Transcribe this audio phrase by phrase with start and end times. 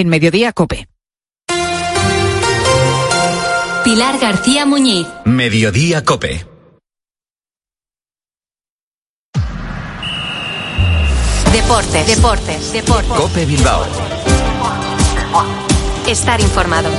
[0.00, 0.88] en Mediodía Cope.
[3.84, 5.06] Pilar García Muñiz.
[5.24, 6.46] Mediodía Cope.
[11.52, 13.12] Deportes, deportes, deportes.
[13.12, 13.84] Cope Bilbao.
[16.06, 16.90] Estar informado.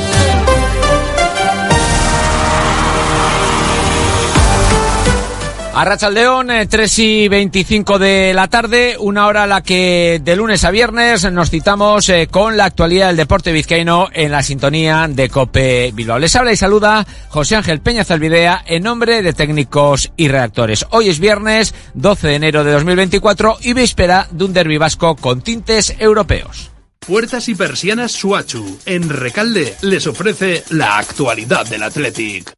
[5.80, 10.66] Arrachaldeón, eh, 3 y 25 de la tarde, una hora a la que de lunes
[10.66, 15.30] a viernes nos citamos eh, con la actualidad del deporte vizcaíno en la sintonía de
[15.30, 16.20] Cope Bilbao.
[16.20, 20.86] Les habla y saluda José Ángel Peña Zalvidea en nombre de técnicos y redactores.
[20.90, 25.40] Hoy es viernes 12 de enero de 2024 y víspera de un derbi vasco con
[25.42, 26.72] tintes europeos.
[27.00, 32.54] Puertas y persianas Suachu en Recalde les ofrece la actualidad del Athletic.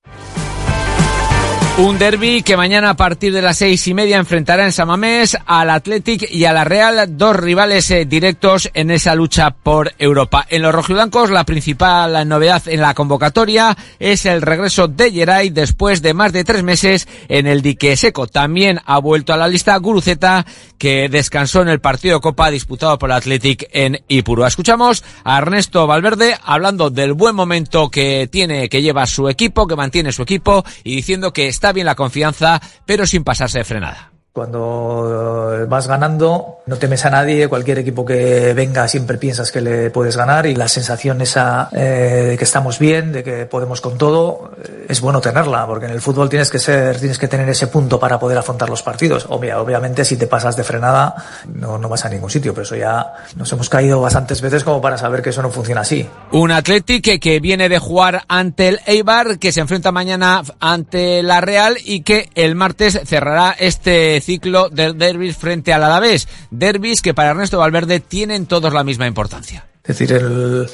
[1.78, 5.70] Un derby que mañana a partir de las seis y media enfrentará en Samamés al
[5.70, 10.46] Athletic y a la Real, dos rivales eh, directos en esa lucha por Europa.
[10.50, 16.02] En los rojiblancos, la principal novedad en la convocatoria es el regreso de Geray después
[16.02, 18.28] de más de tres meses en el dique seco.
[18.28, 20.46] También ha vuelto a la lista Guruceta,
[20.78, 24.50] que descansó en el partido de Copa disputado por el Athletic en Ipurua.
[24.50, 29.76] Escuchamos a Ernesto Valverde hablando del buen momento que tiene, que lleva su equipo, que
[29.76, 34.11] mantiene su equipo y diciendo que está bien la confianza, pero sin pasarse de frenada.
[34.34, 39.90] Cuando vas ganando, no temes a nadie, cualquier equipo que venga siempre piensas que le
[39.90, 43.98] puedes ganar y la sensación esa eh, de que estamos bien, de que podemos con
[43.98, 47.50] todo, eh, es bueno tenerla, porque en el fútbol tienes que ser, tienes que tener
[47.50, 49.26] ese punto para poder afrontar los partidos.
[49.28, 51.14] Obvia, obviamente si te pasas de frenada
[51.54, 54.98] no, vas a ningún sitio, pero eso ya nos hemos caído bastantes veces como para
[54.98, 56.08] saber que eso no funciona así.
[56.32, 61.42] Un Athletic que viene de jugar ante el Eibar, que se enfrenta mañana ante la
[61.42, 66.28] Real y que el martes cerrará este ciclo del derbis frente al Alavés.
[66.50, 69.66] Derbis que para Ernesto Valverde tienen todos la misma importancia.
[69.84, 70.70] Es decir, el,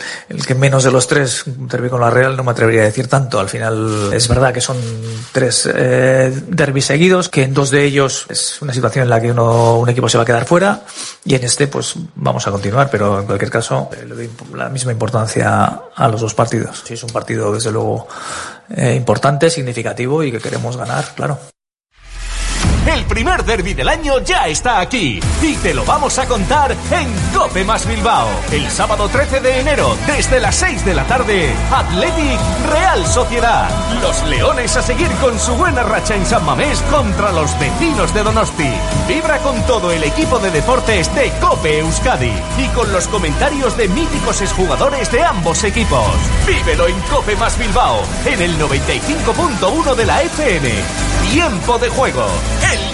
[0.46, 3.08] que menos de los tres, un derby con la Real, no me atrevería a decir
[3.08, 3.40] tanto.
[3.40, 4.76] Al final es verdad que son
[5.32, 9.32] tres eh, derbis seguidos, que en dos de ellos es una situación en la que
[9.32, 10.82] uno, un equipo se va a quedar fuera
[11.24, 14.92] y en este pues vamos a continuar, pero en cualquier caso le doy la misma
[14.92, 16.84] importancia a los dos partidos.
[16.86, 18.10] Sí, es un partido desde luego
[18.76, 21.40] eh, importante, significativo y que queremos ganar, claro.
[22.88, 27.14] El primer derby del año ya está aquí y te lo vamos a contar en
[27.38, 28.30] Cope Más Bilbao.
[28.50, 32.40] El sábado 13 de enero, desde las 6 de la tarde, Athletic
[32.72, 33.70] Real Sociedad.
[34.02, 38.24] Los Leones a seguir con su buena racha en San Mamés contra los vecinos de
[38.24, 38.72] Donosti.
[39.08, 43.90] Vibra con todo el equipo de deportes de Cope Euskadi y con los comentarios de
[43.90, 46.08] míticos exjugadores de ambos equipos.
[46.48, 50.72] Vívelo en Cope Más Bilbao, en el 95.1 de la FM.
[51.32, 52.26] Tiempo de juego.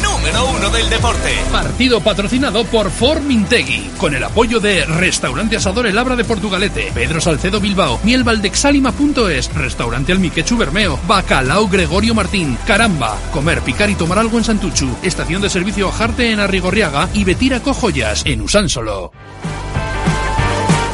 [0.02, 1.30] Número uno del deporte.
[1.52, 7.22] Partido patrocinado por Formintegui, con el apoyo de Restaurante Asador El Abra de Portugalete, Pedro
[7.22, 14.38] Salcedo Bilbao, Mielvaldexalima.es, Restaurante Almiquechu Bermeo, Bacalao Gregorio Martín, Caramba, Comer, Picar y Tomar Algo
[14.38, 19.12] en Santuchu, Estación de Servicio Jarte en Arrigorriaga y Betira Cojoyas en Usánsolo.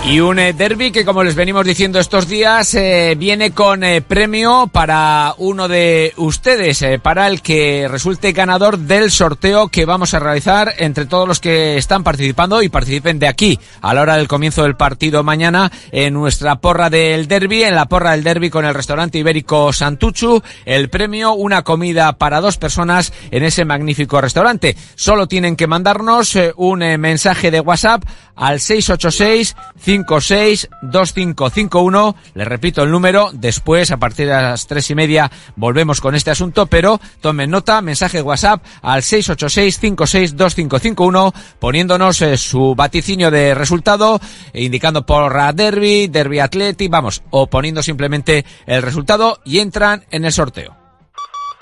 [0.09, 4.02] Y un eh, derby que, como les venimos diciendo estos días, eh, viene con eh,
[4.02, 10.16] premio para uno de ustedes, eh, para el que resulte ganador del sorteo que vamos
[10.16, 14.16] a realizar entre todos los que están participando y participen de aquí a la hora
[14.16, 18.50] del comienzo del partido mañana en nuestra porra del derby, en la porra del derby
[18.50, 20.41] con el restaurante ibérico Santuchu.
[20.66, 24.76] El premio, una comida para dos personas en ese magnífico restaurante.
[24.96, 28.03] Solo tienen que mandarnos un mensaje de WhatsApp
[28.39, 32.16] al 686 562551.
[32.33, 33.29] Les repito el número.
[33.33, 36.66] Después, a partir de las tres y media, volvemos con este asunto.
[36.66, 44.22] Pero tomen nota, mensaje WhatsApp al 686-562551, poniéndonos eh, su vaticinio de resultado,
[44.53, 50.23] e indicando por Derby, Derby Atleti, vamos, o poniendo simplemente el resultado y entran en
[50.25, 50.78] el sorteo.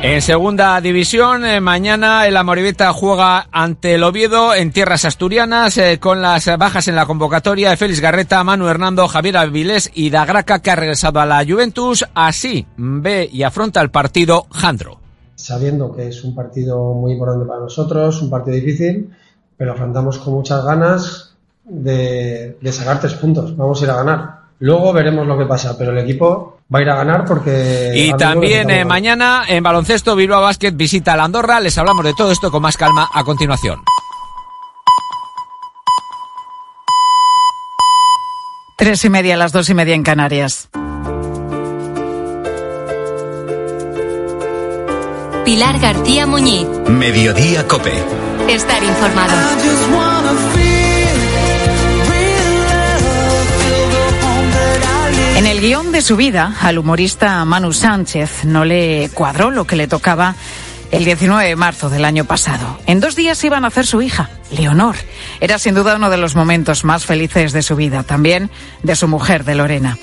[0.00, 5.98] En segunda división, eh, mañana el Amoribeta juega ante el Oviedo en tierras asturianas eh,
[5.98, 10.60] con las bajas en la convocatoria de Félix Garreta, Manu Hernando, Javier Avilés y Dagraca
[10.60, 12.04] que ha regresado a la Juventus.
[12.14, 15.00] Así ve y afronta el partido Jandro.
[15.34, 19.10] Sabiendo que es un partido muy importante para nosotros, un partido difícil,
[19.56, 21.34] pero afrontamos con muchas ganas
[21.64, 23.56] de, de sacar tres puntos.
[23.56, 24.37] Vamos a ir a ganar.
[24.60, 27.92] Luego veremos lo que pasa, pero el equipo va a ir a ganar porque...
[27.94, 31.60] Y también eh, mañana en baloncesto Bilbao Basket visita a la Andorra.
[31.60, 33.80] Les hablamos de todo esto con más calma a continuación.
[38.76, 40.68] Tres y media, las dos y media en Canarias.
[45.44, 46.68] Pilar García Muñiz.
[46.88, 47.92] Mediodía Cope.
[48.48, 49.32] Estar informado.
[55.38, 59.76] En el guion de su vida, al humorista Manu Sánchez no le cuadró lo que
[59.76, 60.34] le tocaba
[60.90, 62.78] el 19 de marzo del año pasado.
[62.86, 64.96] En dos días iban a hacer su hija, Leonor.
[65.40, 68.50] Era sin duda uno de los momentos más felices de su vida, también
[68.82, 69.98] de su mujer, de Lorena.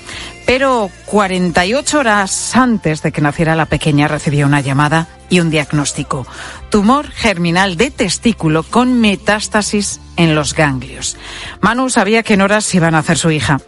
[0.46, 6.26] Pero 48 horas antes de que naciera la pequeña recibió una llamada y un diagnóstico.
[6.70, 11.16] Tumor germinal de testículo con metástasis en los ganglios.
[11.60, 13.60] Manu sabía que en horas iban a hacer su hija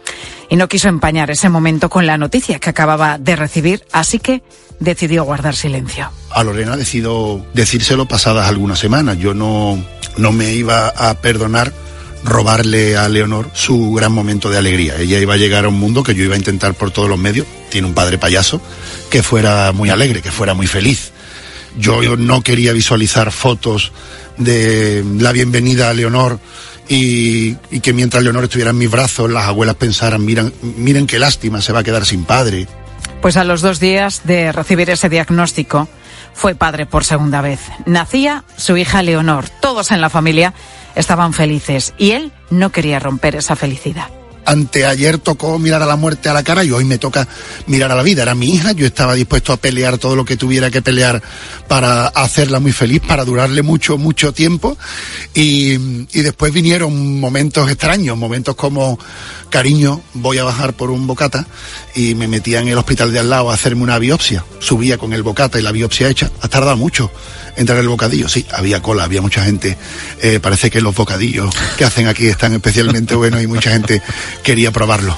[0.49, 4.41] y no quiso empañar ese momento con la noticia que acababa de recibir, así que
[4.79, 6.11] decidió guardar silencio.
[6.31, 9.17] A Lorena decido decírselo pasadas algunas semanas.
[9.17, 9.83] Yo no,
[10.17, 11.73] no me iba a perdonar
[12.23, 14.97] robarle a Leonor su gran momento de alegría.
[14.97, 17.19] Ella iba a llegar a un mundo que yo iba a intentar por todos los
[17.19, 17.47] medios.
[17.69, 18.61] Tiene un padre payaso
[19.09, 21.11] que fuera muy alegre, que fuera muy feliz.
[21.77, 23.91] Yo no quería visualizar fotos
[24.37, 26.39] de la bienvenida a Leonor
[26.87, 31.61] y, que mientras Leonor estuviera en mis brazos, las abuelas pensaran, miren, miren qué lástima,
[31.61, 32.67] se va a quedar sin padre.
[33.21, 35.87] Pues a los dos días de recibir ese diagnóstico,
[36.33, 37.59] fue padre por segunda vez.
[37.85, 39.49] Nacía su hija Leonor.
[39.49, 40.53] Todos en la familia
[40.95, 44.09] estaban felices y él no quería romper esa felicidad
[44.45, 47.27] anteayer tocó mirar a la muerte a la cara y hoy me toca
[47.67, 48.23] mirar a la vida.
[48.23, 51.21] Era mi hija, yo estaba dispuesto a pelear todo lo que tuviera que pelear
[51.67, 54.77] para hacerla muy feliz, para durarle mucho, mucho tiempo.
[55.33, 55.77] Y,
[56.21, 58.99] después vinieron momentos extraños, momentos como,
[59.49, 61.47] cariño, voy a bajar por un bocata
[61.95, 64.43] y me metía en el hospital de al lado a hacerme una biopsia.
[64.59, 66.31] Subía con el bocata y la biopsia hecha.
[66.41, 67.11] Ha tardado mucho
[67.55, 68.29] entrar el bocadillo.
[68.29, 69.77] Sí, había cola, había mucha gente.
[70.21, 74.01] Eh, parece que los bocadillos que hacen aquí están especialmente buenos y mucha gente
[74.43, 75.17] quería probarlo.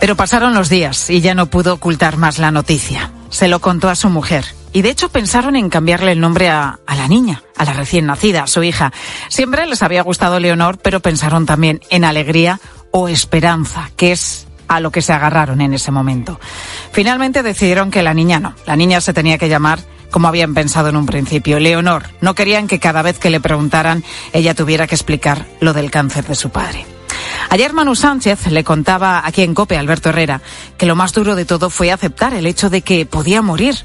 [0.00, 3.10] Pero pasaron los días y ya no pudo ocultar más la noticia.
[3.30, 4.44] Se lo contó a su mujer.
[4.72, 8.42] Y de hecho pensaron en cambiarle el nombre a, la niña, a la recién nacida,
[8.42, 8.92] a su hija.
[9.28, 12.60] Siempre les había gustado Leonor, pero pensaron también en Alegría
[12.90, 16.38] o Esperanza, que es a lo que se agarraron en ese momento.
[16.92, 18.54] Finalmente decidieron que la niña no.
[18.66, 19.78] La niña se tenía que llamar
[20.10, 21.58] como habían pensado en un principio.
[21.58, 25.90] Leonor, no querían que cada vez que le preguntaran ella tuviera que explicar lo del
[25.90, 26.95] cáncer de su padre.
[27.48, 30.42] Ayer Manu Sánchez le contaba aquí en Cope, Alberto Herrera,
[30.76, 33.76] que lo más duro de todo fue aceptar el hecho de que podía morir.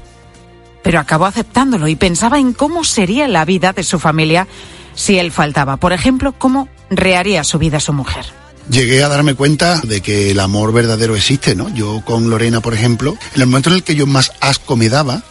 [0.82, 4.48] Pero acabó aceptándolo y pensaba en cómo sería la vida de su familia
[4.94, 5.76] si él faltaba.
[5.76, 8.26] Por ejemplo, cómo reharía su vida su mujer
[8.70, 11.68] llegué a darme cuenta de que el amor verdadero existe, ¿no?
[11.74, 14.88] Yo con Lorena, por ejemplo, en el momento en el que yo más asco me
[14.88, 15.22] daba,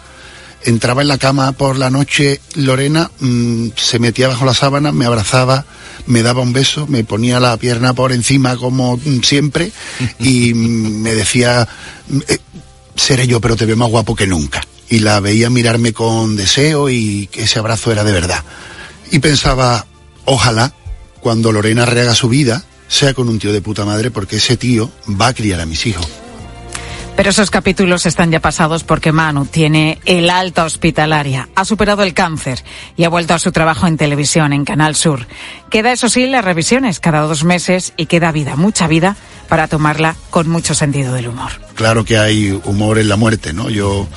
[0.64, 5.06] entraba en la cama por la noche, Lorena mmm, se metía bajo la sábana, me
[5.06, 5.66] abrazaba,
[6.06, 9.72] me daba un beso, me ponía la pierna por encima como siempre
[10.20, 11.68] y me decía,
[12.28, 12.38] eh,
[12.96, 14.62] seré yo, pero te veo más guapo que nunca.
[14.90, 18.44] Y la veía mirarme con deseo y que ese abrazo era de verdad.
[19.10, 19.86] Y pensaba,
[20.26, 20.74] ojalá,
[21.22, 24.92] cuando Lorena rehaga su vida, sea con un tío de puta madre, porque ese tío
[25.10, 26.08] va a criar a mis hijos.
[27.16, 32.14] Pero esos capítulos están ya pasados porque Manu tiene el alta hospitalaria, ha superado el
[32.14, 32.64] cáncer
[32.98, 35.28] y ha vuelto a su trabajo en televisión, en Canal Sur.
[35.70, 39.16] Queda, eso sí, las revisiones cada dos meses y queda vida, mucha vida,
[39.50, 41.52] para tomarla con mucho sentido del humor.
[41.76, 43.70] Claro que hay humor en la muerte, ¿no?
[43.70, 44.08] Yo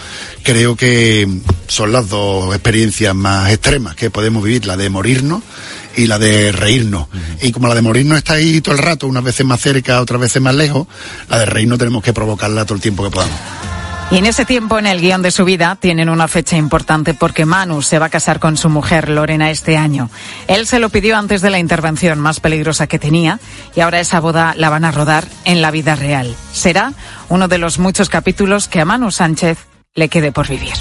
[0.43, 1.29] creo que
[1.67, 5.43] son las dos experiencias más extremas que podemos vivir, la de morirnos
[5.97, 7.03] y la de reírnos.
[7.03, 7.49] Uh -huh.
[7.49, 10.21] Y como la de morirnos está ahí todo el rato, unas veces más cerca, otras
[10.21, 10.87] veces más lejos,
[11.29, 13.37] la de reírnos tenemos que provocarla todo el tiempo que podamos.
[14.11, 17.47] Y en ese tiempo, en el guion de su vida, tienen una fecha importante porque
[17.47, 20.11] Manu se va a casar con su mujer Lorena este año.
[20.47, 23.41] Él se lo pidió antes de la intervención más peligrosa que tenía
[23.75, 26.37] y ahora esa boda la van a rodar en la vida real.
[26.53, 26.93] Será
[27.29, 29.59] uno de los muchos capítulos que a Manu Sánchez
[29.95, 30.75] le quede por vivir.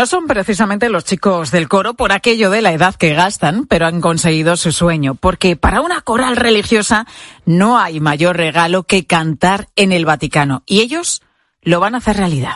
[0.00, 3.84] No son precisamente los chicos del coro por aquello de la edad que gastan, pero
[3.84, 7.06] han conseguido su sueño, porque para una coral religiosa
[7.44, 11.20] no hay mayor regalo que cantar en el Vaticano, y ellos
[11.60, 12.54] lo van a hacer realidad.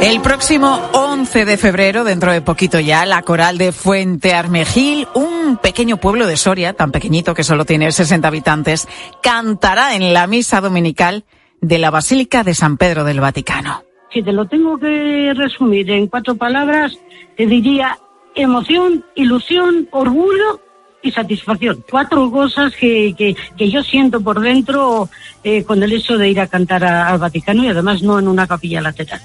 [0.00, 5.56] El próximo 11 de febrero, dentro de poquito ya, la coral de Fuente Armejil, un
[5.56, 8.86] pequeño pueblo de Soria, tan pequeñito que solo tiene 60 habitantes,
[9.20, 11.24] cantará en la misa dominical
[11.60, 13.82] de la Basílica de San Pedro del Vaticano.
[14.12, 16.96] Si te lo tengo que resumir en cuatro palabras,
[17.36, 17.98] te diría
[18.36, 20.60] emoción, ilusión, orgullo
[21.02, 21.84] y satisfacción.
[21.90, 25.08] Cuatro cosas que, que, que yo siento por dentro
[25.42, 28.46] eh, con el hecho de ir a cantar al Vaticano y además no en una
[28.46, 29.20] capilla lateral.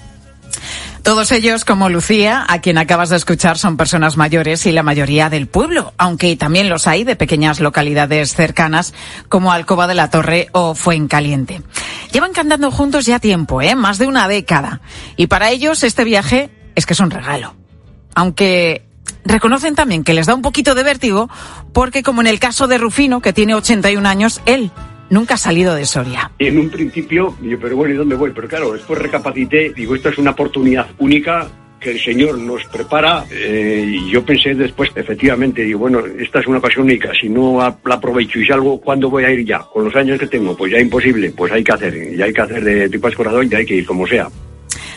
[1.03, 5.29] Todos ellos, como Lucía, a quien acabas de escuchar, son personas mayores y la mayoría
[5.29, 8.93] del pueblo, aunque también los hay de pequeñas localidades cercanas
[9.27, 11.61] como Alcoba de la Torre o Fuencaliente.
[12.13, 13.75] Llevan cantando juntos ya tiempo, ¿eh?
[13.75, 14.79] más de una década.
[15.17, 17.53] Y para ellos este viaje es que es un regalo.
[18.15, 18.85] Aunque
[19.25, 21.29] reconocen también que les da un poquito de vértigo
[21.73, 24.71] porque, como en el caso de Rufino, que tiene 81 años, él
[25.09, 26.31] nunca ha salido de Soria.
[26.39, 28.31] En un principio, yo, pero bueno, ¿y dónde voy?
[28.33, 31.47] Pero claro, después recapacité, digo, esta es una oportunidad única
[31.79, 36.59] que el Señor nos prepara eh, yo pensé después, efectivamente, digo, bueno, esta es una
[36.59, 39.59] ocasión única, si no la aprovecho y salgo, ¿cuándo voy a ir ya?
[39.59, 42.41] Con los años que tengo, pues ya imposible, pues hay que hacer, ya hay que
[42.41, 44.29] hacer de tipo escorador y hay que ir como sea.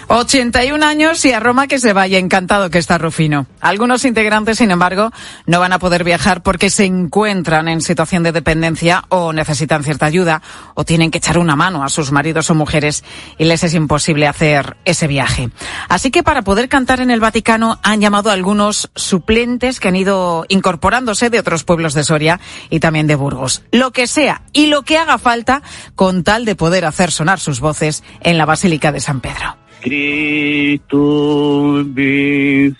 [0.09, 2.19] 81 años y a Roma que se vaya.
[2.19, 3.47] Encantado que está Rufino.
[3.61, 5.11] Algunos integrantes, sin embargo,
[5.47, 10.07] no van a poder viajar porque se encuentran en situación de dependencia o necesitan cierta
[10.07, 10.43] ayuda
[10.75, 13.03] o tienen que echar una mano a sus maridos o mujeres
[13.37, 15.51] y les es imposible hacer ese viaje.
[15.89, 19.97] Así que para poder cantar en el Vaticano han llamado a algunos suplentes que han
[19.97, 23.65] ido incorporándose de otros pueblos de Soria y también de Burgos.
[23.73, 25.63] Lo que sea y lo que haga falta
[25.97, 29.66] con tal de poder hacer sonar sus voces en la Basílica de San Pedro.
[29.87, 32.75] Cristo vive,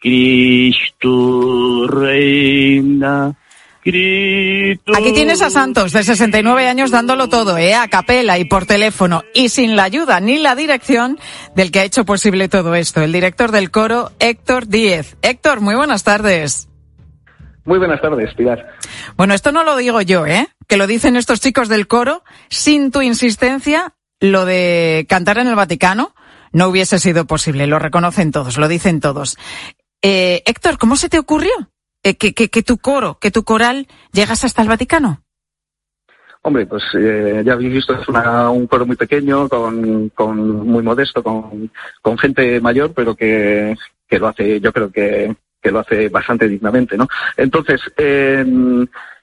[0.00, 3.36] Cristo reina.
[3.82, 4.92] Cristo...
[4.96, 7.74] Aquí tienes a Santos, de 69 años, dándolo todo, ¿eh?
[7.74, 11.18] a capela y por teléfono, y sin la ayuda ni la dirección
[11.54, 15.18] del que ha hecho posible todo esto, el director del coro, Héctor Díez.
[15.20, 16.70] Héctor, muy buenas tardes.
[17.66, 18.74] Muy buenas tardes, Pilar.
[19.18, 20.48] Bueno, esto no lo digo yo, ¿eh?
[20.66, 25.56] Que lo dicen estos chicos del coro, sin tu insistencia, lo de cantar en el
[25.56, 26.14] Vaticano
[26.52, 29.38] no hubiese sido posible, lo reconocen todos, lo dicen todos.
[30.02, 31.52] Eh, Héctor, ¿cómo se te ocurrió
[32.02, 35.22] eh, que, que, que, tu coro, que tu coral llegase hasta el Vaticano?
[36.42, 40.82] Hombre, pues eh, ya habéis visto, es una, un coro muy pequeño, con, con muy
[40.82, 43.76] modesto, con, con gente mayor, pero que,
[44.08, 47.06] que lo hace, yo creo que, que lo hace bastante dignamente, ¿no?
[47.36, 48.42] Entonces, eh,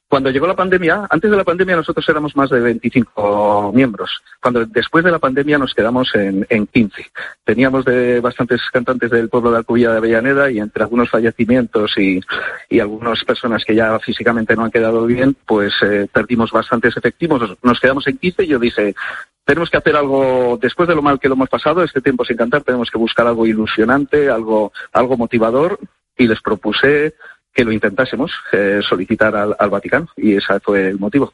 [0.10, 4.22] cuando llegó la pandemia, antes de la pandemia nosotros éramos más de 25 miembros.
[4.42, 7.12] Cuando después de la pandemia nos quedamos en, en 15.
[7.44, 12.22] Teníamos de bastantes cantantes del pueblo de Alcubilla de Avellaneda y entre algunos fallecimientos y,
[12.70, 17.58] y algunas personas que ya físicamente no han quedado bien, pues eh, perdimos bastantes efectivos.
[17.62, 18.96] Nos quedamos en 15 y yo dije,
[19.44, 22.38] tenemos que hacer algo, después de lo mal que lo hemos pasado, este tiempo sin
[22.38, 25.80] cantar, tenemos que buscar algo ilusionante, algo, algo motivador
[26.18, 27.14] y les propuse
[27.58, 31.34] que lo intentásemos eh, solicitar al, al, Vaticano y ese fue el motivo.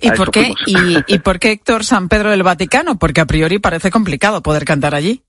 [0.00, 2.98] ¿Y por, qué, y, ¿Y por qué Héctor San Pedro del Vaticano?
[2.98, 5.22] Porque a priori parece complicado poder cantar allí.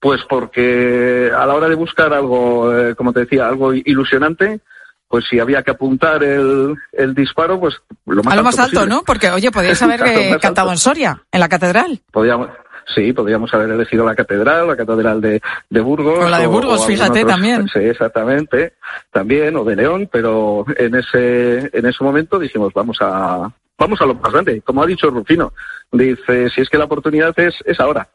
[0.00, 4.60] Pues porque a la hora de buscar algo, eh, como te decía, algo ilusionante,
[5.08, 7.74] pues si había que apuntar el, el disparo, pues
[8.06, 8.94] lo más A lo más alto, posible.
[8.94, 9.02] ¿no?
[9.02, 12.00] Porque, oye, podíais haber eh, cantado en Soria, en la catedral.
[12.10, 12.48] Podíamos,
[12.94, 16.24] Sí, podríamos haber elegido la catedral, la catedral de, de Burgos.
[16.24, 17.68] O la de Burgos, o, o fíjate, también.
[17.68, 18.74] Sí, exactamente,
[19.10, 24.06] también, o de León, pero en ese, en ese momento dijimos, vamos a, vamos a
[24.06, 24.60] lo más grande.
[24.62, 25.52] Como ha dicho Rufino,
[25.90, 28.08] dice, si es que la oportunidad es, es ahora.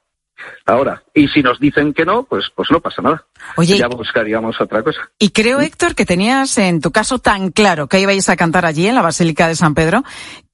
[0.65, 3.25] Ahora, y si nos dicen que no, pues, pues no pasa nada.
[3.55, 5.00] Oye, ya buscaríamos otra cosa.
[5.17, 8.88] Y creo, Héctor, que tenías en tu caso tan claro que ibais a cantar allí
[8.88, 10.03] en la Basílica de San Pedro,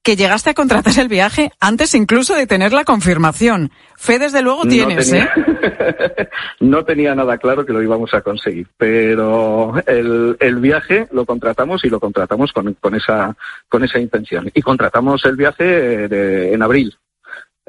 [0.04, 3.72] que llegaste a contratar el viaje antes incluso de tener la confirmación.
[3.96, 6.28] Fe, desde luego, tienes, no tenía, ¿eh?
[6.60, 11.84] no tenía nada claro que lo íbamos a conseguir, pero el, el viaje lo contratamos
[11.84, 13.34] y lo contratamos con, con, esa,
[13.68, 14.50] con esa intención.
[14.54, 16.94] Y contratamos el viaje de, en abril.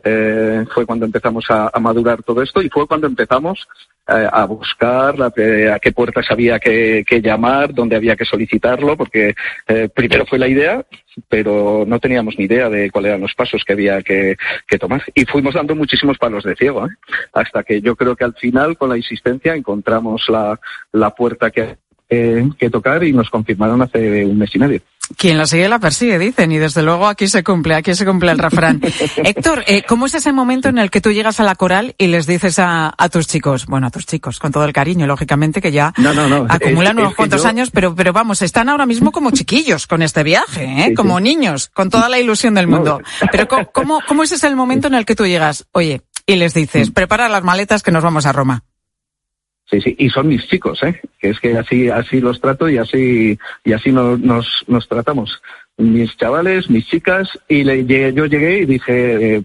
[0.04, 3.68] Eh, fue cuando empezamos a, madurar todo esto y fue cuando empezamos
[4.08, 9.34] eh, a buscar la, a qué puertas había que, llamar, dónde había que solicitarlo, porque
[9.68, 10.86] eh, primero fue la idea,
[11.30, 14.36] pero no teníamos ni idea de cuáles eran los pasos que había que,
[14.68, 15.02] que tomar.
[15.16, 16.92] Y fuimos dando muchísimos palos de ciego, ¿eh?
[17.34, 20.60] hasta que yo creo que al final, con la insistencia, encontramos la,
[20.92, 24.82] la puerta que, que tocar y nos confirmaron hace un mes y medio.
[25.18, 28.32] Quien la sigue la persigue, dicen, y desde luego aquí se cumple, aquí se cumple
[28.32, 28.82] el refrán.
[29.18, 32.08] Héctor, eh, ¿cómo es ese momento en el que tú llegas a la coral y
[32.08, 35.62] les dices a, a, tus chicos, bueno, a tus chicos, con todo el cariño, lógicamente,
[35.62, 36.48] que ya no, no, no.
[36.50, 37.50] acumulan es, unos es cuantos yo...
[37.50, 40.86] años, pero, pero vamos, están ahora mismo como chiquillos con este viaje, ¿eh?
[40.90, 41.24] Sí, como sí.
[41.24, 43.02] niños, con toda la ilusión del mundo.
[43.32, 45.66] Pero ¿cómo, ¿cómo, es ese el momento en el que tú llegas?
[45.72, 48.64] Oye, y les dices, prepara las maletas que nos vamos a Roma.
[49.70, 51.02] Sí, sí, y son mis chicos, ¿eh?
[51.20, 55.42] Que es que así, así los trato y así, y así nos, nos, nos tratamos.
[55.78, 59.44] Mis chavales, mis chicas, y le, llegué- yo llegué y dije, eh,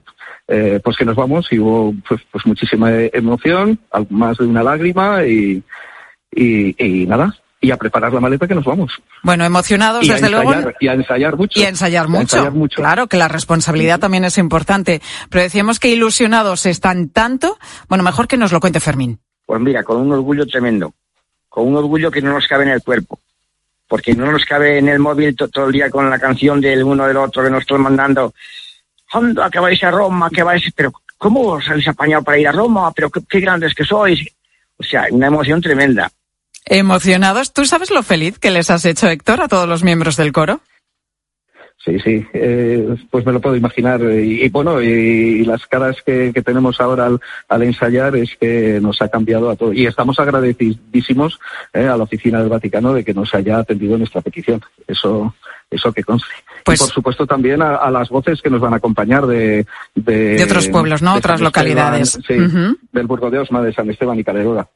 [0.49, 3.79] eh, pues que nos vamos, y hubo pues, pues muchísima emoción,
[4.11, 5.63] más de una lágrima, y,
[6.33, 8.93] y, y nada, y a preparar la maleta que nos vamos.
[9.23, 10.73] Bueno, emocionados y a desde ensayar, luego.
[10.81, 11.61] Y a ensayar mucho.
[11.61, 12.23] Y a ensayar mucho.
[12.23, 12.77] ensayar mucho.
[12.77, 15.01] Claro que la responsabilidad también es importante.
[15.31, 17.59] Pero decíamos que ilusionados están tanto.
[17.89, 19.19] Bueno, mejor que nos lo cuente Fermín.
[19.51, 20.95] Pues mira, con un orgullo tremendo,
[21.49, 23.19] con un orgullo que no nos cabe en el cuerpo,
[23.89, 26.85] porque no nos cabe en el móvil to- todo el día con la canción del
[26.85, 28.33] uno del otro que nos están mandando,
[29.13, 32.53] anda, que vais a Roma, que vais, pero ¿cómo os habéis apañado para ir a
[32.53, 32.93] Roma?
[32.93, 34.21] Pero qué, qué grandes que sois.
[34.77, 36.09] O sea, una emoción tremenda.
[36.65, 37.53] Emocionados.
[37.53, 40.61] ¿Tú sabes lo feliz que les has hecho, Héctor, a todos los miembros del coro?
[41.83, 44.03] Sí, sí, eh, pues me lo puedo imaginar.
[44.03, 48.37] Y, y bueno, y, y las caras que, que tenemos ahora al, al ensayar es
[48.39, 49.75] que nos ha cambiado a todos.
[49.75, 51.41] Y estamos agradecidísimos
[51.73, 54.61] eh, a la Oficina del Vaticano de que nos haya atendido nuestra petición.
[54.87, 55.35] Eso,
[55.71, 56.29] eso que conste.
[56.67, 59.65] Pues y por supuesto también a, a las voces que nos van a acompañar de...
[59.95, 61.15] De, De otros pueblos, ¿no?
[61.15, 62.19] Otras localidades.
[62.29, 62.35] Sí,
[62.93, 64.69] del Burgo de Osma, de San Esteban y Caledora.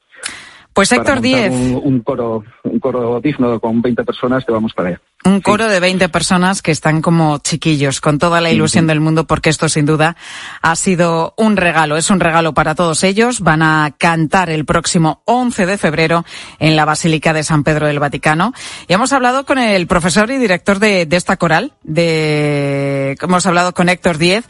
[0.73, 4.89] Pues Héctor Díez, Un, un coro, un coro digno con 20 personas que vamos para
[4.89, 5.01] allá.
[5.25, 9.27] Un coro de 20 personas que están como chiquillos, con toda la ilusión del mundo,
[9.27, 10.17] porque esto sin duda
[10.61, 11.97] ha sido un regalo.
[11.97, 13.41] Es un regalo para todos ellos.
[13.41, 16.25] Van a cantar el próximo 11 de febrero
[16.59, 18.53] en la Basílica de San Pedro del Vaticano.
[18.87, 23.73] Y hemos hablado con el profesor y director de, de esta coral, de, hemos hablado
[23.73, 24.45] con Héctor Díez.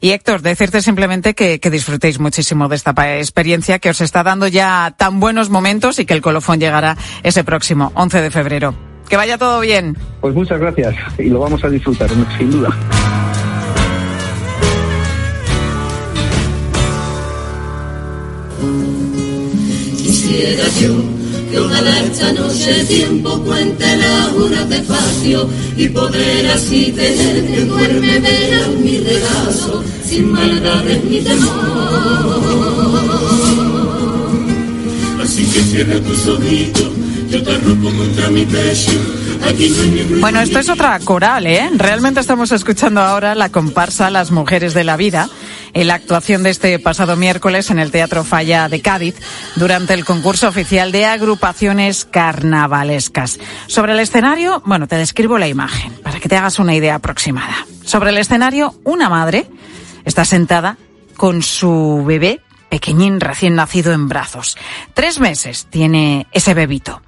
[0.00, 4.46] Y Héctor, decirte simplemente que, que disfrutéis muchísimo de esta experiencia que os está dando
[4.46, 8.89] ya tan buenos momentos y que el colofón llegará ese próximo 11 de febrero.
[9.10, 9.96] Que vaya todo bien.
[10.20, 12.70] Pues muchas gracias y lo vamos a disfrutar, sin duda.
[19.96, 20.94] Quisiera yo
[21.50, 27.64] que ojalá esta noche el tiempo cuente las horas despacio y poder así tener que
[27.64, 31.50] duerme ver mi regazo sin maldades ni temor.
[35.20, 36.90] Así que cierra tus ojitos,
[40.20, 41.70] Bueno, esto es otra coral, ¿eh?
[41.76, 45.28] Realmente estamos escuchando ahora la comparsa Las Mujeres de la Vida
[45.72, 49.14] en la actuación de este pasado miércoles en el Teatro Falla de Cádiz
[49.56, 53.38] durante el concurso oficial de agrupaciones carnavalescas.
[53.66, 57.66] Sobre el escenario, bueno, te describo la imagen para que te hagas una idea aproximada.
[57.84, 59.46] Sobre el escenario, una madre
[60.04, 60.76] está sentada
[61.16, 64.56] con su bebé pequeñín recién nacido en brazos.
[64.94, 67.02] Tres meses tiene ese bebito.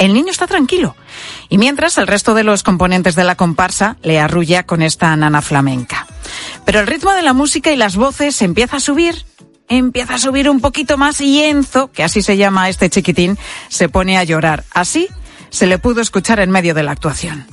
[0.00, 0.96] El niño está tranquilo.
[1.50, 5.42] Y mientras el resto de los componentes de la comparsa le arrulla con esta nana
[5.42, 6.06] flamenca.
[6.64, 9.26] Pero el ritmo de la música y las voces empieza a subir,
[9.68, 13.36] empieza a subir un poquito más y Enzo, que así se llama este chiquitín,
[13.68, 14.64] se pone a llorar.
[14.72, 15.06] Así
[15.50, 17.46] se le pudo escuchar en medio de la actuación.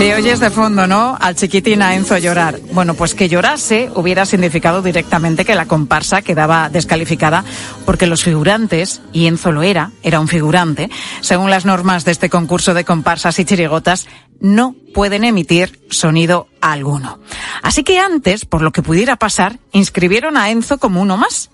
[0.00, 1.18] Le oyes de fondo, ¿no?
[1.20, 2.58] Al chiquitín a Enzo llorar.
[2.72, 7.44] Bueno, pues que llorase hubiera significado directamente que la comparsa quedaba descalificada
[7.84, 10.88] porque los figurantes, y Enzo lo era, era un figurante,
[11.20, 14.08] según las normas de este concurso de comparsas y chirigotas,
[14.40, 17.18] no pueden emitir sonido alguno.
[17.60, 21.50] Así que antes, por lo que pudiera pasar, inscribieron a Enzo como uno más.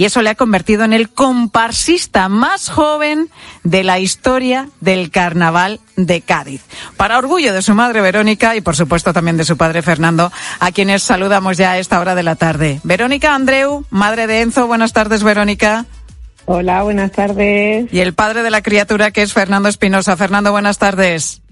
[0.00, 3.28] Y eso le ha convertido en el comparsista más joven
[3.64, 6.62] de la historia del carnaval de Cádiz.
[6.96, 10.72] Para orgullo de su madre Verónica y por supuesto también de su padre Fernando, a
[10.72, 12.80] quienes saludamos ya a esta hora de la tarde.
[12.82, 15.84] Verónica Andreu, madre de Enzo, buenas tardes Verónica.
[16.46, 17.92] Hola, buenas tardes.
[17.92, 20.16] Y el padre de la criatura que es Fernando Espinosa.
[20.16, 21.42] Fernando, buenas tardes.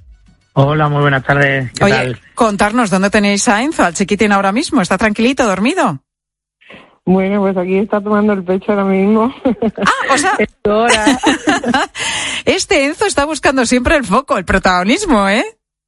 [0.54, 1.70] Hola, muy buenas tardes.
[1.72, 2.20] ¿Qué Oye, tal?
[2.34, 4.80] contarnos dónde tenéis a Enzo, al chiquitín ahora mismo.
[4.80, 6.00] ¿Está tranquilito, dormido?
[7.08, 9.34] Bueno, pues aquí está tomando el pecho ahora mismo.
[9.42, 10.36] Ah, o sea,
[12.44, 15.42] este Enzo está buscando siempre el foco, el protagonismo, ¿eh?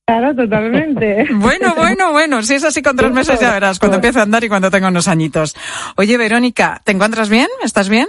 [0.07, 1.27] Claro, totalmente.
[1.35, 4.45] Bueno, bueno, bueno, si es así con tres meses ya verás, cuando empiece a andar
[4.45, 5.55] y cuando tenga unos añitos.
[5.97, 7.49] Oye, Verónica, ¿te encuentras bien?
[7.63, 8.07] ¿Estás bien?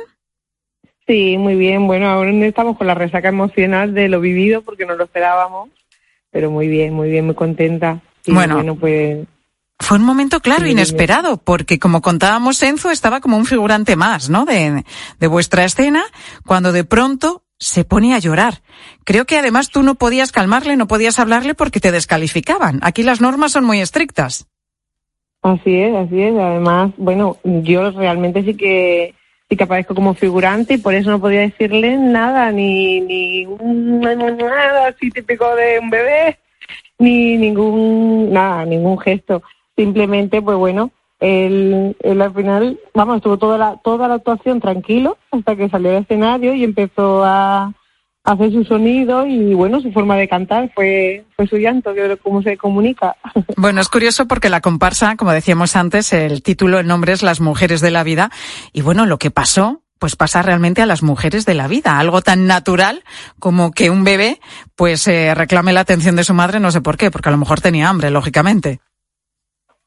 [1.05, 1.87] Sí, muy bien.
[1.87, 5.69] Bueno, aún estamos con la resaca emocional de lo vivido porque no lo esperábamos.
[6.31, 7.99] Pero muy bien, muy bien, muy contenta.
[8.25, 8.55] Y Bueno.
[8.55, 9.27] bueno pues
[9.81, 14.29] Fue un momento, claro, Sí, inesperado, porque como contábamos, Enzo estaba como un figurante más,
[14.29, 14.45] ¿no?
[14.45, 14.85] De,
[15.19, 16.03] de vuestra escena,
[16.45, 18.61] cuando de pronto se pone a llorar.
[19.03, 22.79] Creo que además tú no podías calmarle, no podías hablarle porque te descalificaban.
[22.83, 24.47] Aquí las normas son muy estrictas.
[25.41, 26.35] así es, así es.
[26.37, 29.15] Además, bueno, yo realmente sí que
[29.51, 34.87] y que aparezco como figurante y por eso no podía decirle nada, ni, ni nada
[34.87, 36.39] así típico de un bebé,
[36.99, 39.43] ni ningún, nada, ningún gesto.
[39.81, 45.55] Simplemente, pues bueno, él, al final, vamos, estuvo toda la, toda la actuación tranquilo hasta
[45.55, 47.73] que salió al escenario y empezó a,
[48.23, 52.43] hacer su sonido y bueno, su forma de cantar fue, fue su llanto, que cómo
[52.43, 53.15] se comunica.
[53.57, 57.41] Bueno, es curioso porque la comparsa, como decíamos antes, el título, el nombre es Las
[57.41, 58.29] mujeres de la vida
[58.71, 62.21] y bueno, lo que pasó pues pasa realmente a las mujeres de la vida, algo
[62.21, 63.03] tan natural
[63.39, 64.39] como que un bebé
[64.75, 67.37] pues eh, reclame la atención de su madre, no sé por qué, porque a lo
[67.39, 68.79] mejor tenía hambre, lógicamente.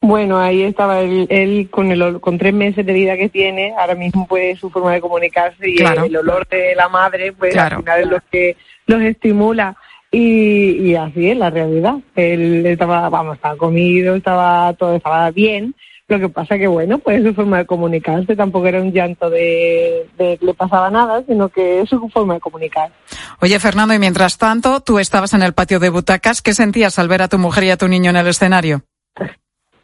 [0.07, 4.27] Bueno, ahí estaba él, con el con tres meses de vida que tiene, ahora mismo
[4.27, 8.07] pues su forma de comunicarse y el, olor de la madre, pues al final es
[8.09, 8.55] lo que
[8.87, 9.75] los estimula.
[10.11, 11.95] Y, y así es la realidad.
[12.17, 15.75] Él estaba, vamos, estaba comido, estaba todo, estaba bien.
[16.07, 20.07] Lo que pasa que bueno, pues su forma de comunicarse tampoco era un llanto de,
[20.19, 22.93] de que le pasaba nada, sino que es su forma de comunicar.
[23.41, 27.09] Oye, Fernando, y mientras tanto, tú estabas en el patio de butacas, ¿qué sentías al
[27.09, 28.83] ver a tu mujer y a tu niño en el escenario?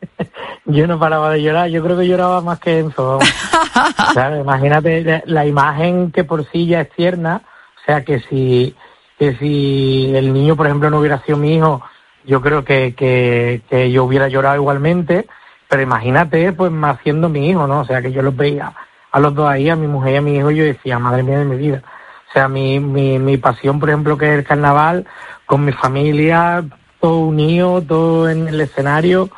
[0.66, 3.18] yo no paraba de llorar, yo creo que lloraba más que Enzo.
[4.40, 8.74] Imagínate la imagen que por sí ya es tierna, o sea que si,
[9.18, 11.82] que si el niño, por ejemplo, no hubiera sido mi hijo,
[12.24, 15.26] yo creo que, que, que yo hubiera llorado igualmente,
[15.68, 17.80] pero imagínate, pues más siendo mi hijo, ¿no?
[17.80, 18.72] O sea que yo los veía
[19.12, 21.38] a los dos ahí, a mi mujer y a mi hijo, yo decía, madre mía
[21.38, 21.82] de mi vida.
[22.28, 25.06] O sea, mi, mi, mi pasión, por ejemplo, que es el carnaval,
[25.46, 26.64] con mi familia,
[27.00, 29.30] todo unido, todo en el escenario,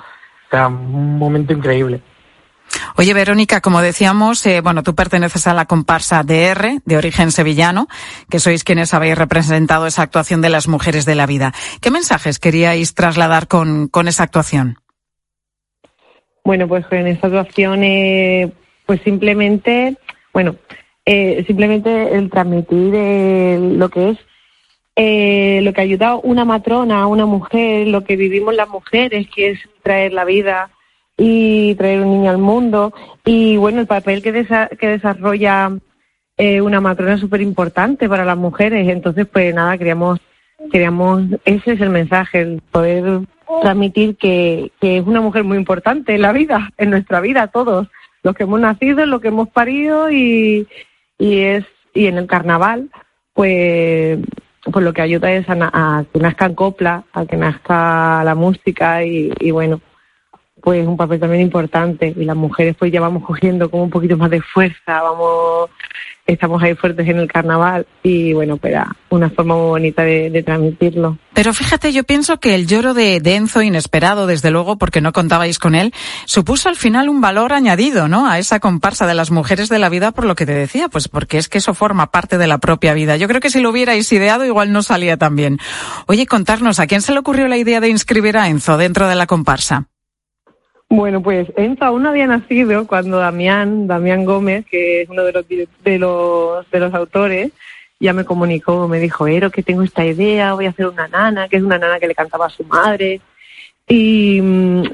[0.56, 2.02] sea, un momento increíble.
[2.96, 7.88] Oye, Verónica, como decíamos, eh, bueno, tú perteneces a la comparsa DR, de origen sevillano,
[8.30, 11.52] que sois quienes habéis representado esa actuación de las mujeres de la vida.
[11.80, 14.78] ¿Qué mensajes queríais trasladar con, con esa actuación?
[16.44, 18.52] Bueno, pues en esa actuación, eh,
[18.86, 19.96] pues simplemente,
[20.32, 20.56] bueno,
[21.04, 22.94] eh, simplemente el transmitir
[23.58, 24.18] lo que es
[24.96, 29.50] eh, lo que ha ayudado una matrona, una mujer, lo que vivimos las mujeres, que
[29.50, 30.70] es traer la vida
[31.16, 32.92] y traer un niño al mundo.
[33.24, 34.32] Y bueno, el papel que,
[34.78, 35.72] que desarrolla
[36.36, 38.88] eh, una matrona es súper importante para las mujeres.
[38.88, 40.20] Entonces, pues nada, queríamos,
[40.70, 43.20] queríamos, ese es el mensaje, el poder
[43.60, 47.88] transmitir que, que es una mujer muy importante en la vida, en nuestra vida, todos,
[48.22, 50.66] los que hemos nacido, los que hemos parido y,
[51.18, 52.90] y es, y en el carnaval,
[53.34, 54.18] pues
[54.70, 59.32] pues lo que ayuda es a, que nazcan copla, a que nazca la música y,
[59.40, 59.80] y bueno,
[60.62, 62.14] pues un papel también importante.
[62.16, 65.70] Y las mujeres pues ya vamos cogiendo como un poquito más de fuerza, vamos,
[66.26, 68.74] estamos ahí fuertes en el carnaval y bueno, pues
[69.10, 71.18] una forma muy bonita de, transmitirlo.
[71.34, 75.58] Pero fíjate, yo pienso que el lloro de, Enzo, inesperado desde luego porque no contabais
[75.58, 75.92] con él,
[76.26, 78.28] supuso al final un valor añadido, ¿no?
[78.28, 81.08] A esa comparsa de las mujeres de la vida por lo que te decía, pues
[81.08, 83.16] porque es que eso forma parte de la propia vida.
[83.16, 85.58] Yo creo que si lo hubierais ideado igual no salía tan bien.
[86.06, 89.14] Oye, contarnos, ¿a quién se le ocurrió la idea de inscribir a Enzo dentro de
[89.14, 89.88] la comparsa?
[90.94, 95.32] Bueno, pues Enzo aún no había nacido cuando Damián, Damián Gómez, que es uno de
[95.32, 97.50] los, de los, de los autores,
[97.98, 101.48] ya me comunicó, me dijo, Ero, que tengo esta idea, voy a hacer una nana,
[101.48, 103.22] que es una nana que le cantaba a su madre.
[103.88, 104.36] Y,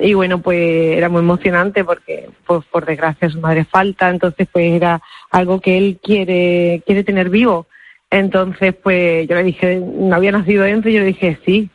[0.01, 4.73] y bueno, pues era muy emocionante porque, pues, por desgracia, su madre falta, entonces pues
[4.73, 7.67] era algo que él quiere, quiere tener vivo.
[8.09, 11.69] Entonces, pues yo le dije, no había nacido Enzo, y yo le dije, sí,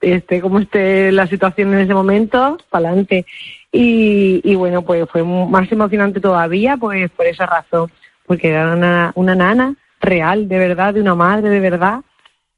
[0.00, 3.26] este, cómo esté la situación en ese momento, para adelante.
[3.72, 7.90] Y, y bueno, pues fue más emocionante todavía, pues por esa razón,
[8.26, 12.00] porque era una, una nana real, de verdad, de una madre de verdad.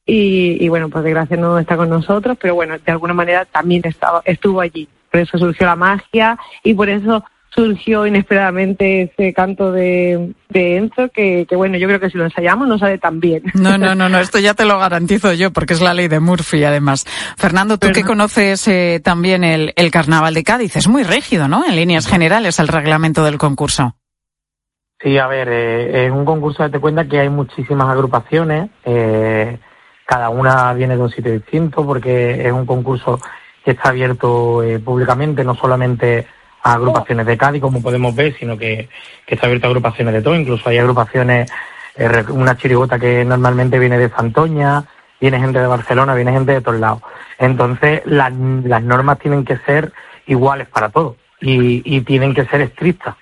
[0.07, 3.45] Y, y bueno, pues de gracia no está con nosotros, pero bueno, de alguna manera
[3.45, 4.89] también estaba, estuvo allí.
[5.11, 11.09] Por eso surgió la magia y por eso surgió inesperadamente ese canto de, de Enzo,
[11.09, 13.43] que, que, bueno, yo creo que si lo ensayamos no sale tan bien.
[13.55, 16.21] No, no, no, no, esto ya te lo garantizo yo, porque es la ley de
[16.21, 17.05] Murphy, además.
[17.37, 21.65] Fernando, tú que conoces eh, también el, el Carnaval de Cádiz, es muy rígido, ¿no?
[21.67, 23.97] En líneas generales, el reglamento del concurso.
[25.03, 29.59] Sí, a ver, eh, es un concurso, te cuenta que hay muchísimas agrupaciones, eh,
[30.05, 33.19] cada una viene de un sitio distinto, porque es un concurso
[33.65, 36.27] que está abierto eh, públicamente, no solamente
[36.63, 38.89] a agrupaciones de Cádiz, como podemos ver, sino que,
[39.27, 40.37] que está abierto a agrupaciones de todo.
[40.37, 41.51] Incluso hay agrupaciones,
[41.97, 44.85] eh, una chirigota que normalmente viene de Santoña,
[45.21, 47.03] viene gente de Barcelona, viene gente de todos lados.
[47.39, 49.93] Entonces, las, las normas tienen que ser
[50.27, 53.17] iguales para todos y, y tienen que ser estrictas.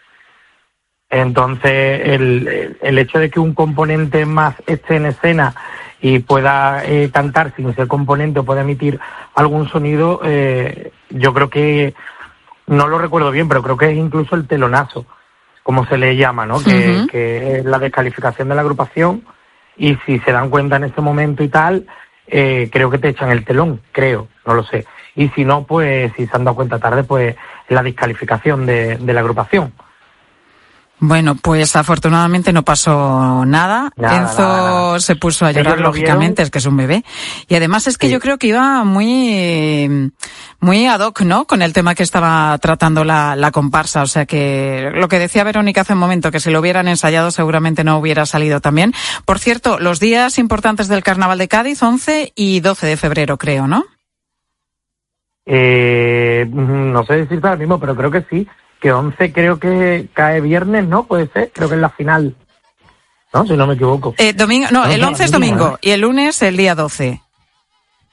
[1.11, 5.55] Entonces, el, el hecho de que un componente más esté en escena
[6.01, 9.01] y pueda eh, cantar sin ser componente o pueda emitir
[9.35, 11.95] algún sonido, eh, yo creo que
[12.69, 15.07] no lo recuerdo bien, pero creo que es incluso el telonazo.
[15.63, 16.63] como se le llama, ¿no?
[16.63, 19.25] Que, es la descalificación de la agrupación
[19.77, 21.87] y si se dan cuenta en ese momento y tal,
[22.27, 24.87] eh, creo que te echan el telón, creo, no lo sé.
[25.15, 27.37] Y si no, pues si se han dado cuenta tarde, pues
[27.69, 29.75] la descalificación de, de la agrupación.
[31.01, 33.91] Bueno, pues afortunadamente no pasó nada.
[33.97, 35.01] Nada, Enzo nada, nada.
[35.01, 36.47] se puso a llorar, lógicamente, vieron.
[36.47, 37.05] es que es un bebé.
[37.47, 40.13] Y además es que yo creo que iba muy,
[40.61, 41.47] muy ad hoc, ¿no?
[41.47, 44.03] Con el tema que estaba tratando la, la comparsa.
[44.03, 47.31] O sea que lo que decía Verónica hace un momento, que si lo hubieran ensayado
[47.31, 48.93] seguramente no hubiera salido también.
[49.25, 53.69] Por cierto, los días importantes del Carnaval de Cádiz, 11 y 12 de febrero, creo,
[53.69, 53.85] ¿no?
[55.51, 58.47] Eh, mm, no sé decirte ahora mismo, pero creo que sí.
[58.81, 61.05] Que 11 creo que cae viernes, ¿no?
[61.05, 62.35] Puede ser, creo que es la final.
[63.33, 63.47] ¿No?
[63.47, 64.15] Si no me equivoco.
[64.19, 66.75] Eh, domingo, no, No, el no, 11 es domingo, domingo y el lunes el día
[66.75, 67.21] 12.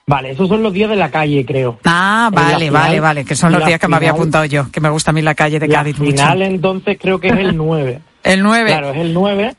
[0.07, 1.79] Vale, esos son los días de la calle, creo.
[1.83, 4.45] Ah, la vale, final- vale, vale, que son los la días que me había apuntado
[4.45, 6.11] yo, que me gusta a mí la calle de La Cádiz mucho.
[6.11, 7.99] final entonces creo que es el 9.
[8.23, 8.65] El 9.
[8.71, 9.55] Claro, es el 9.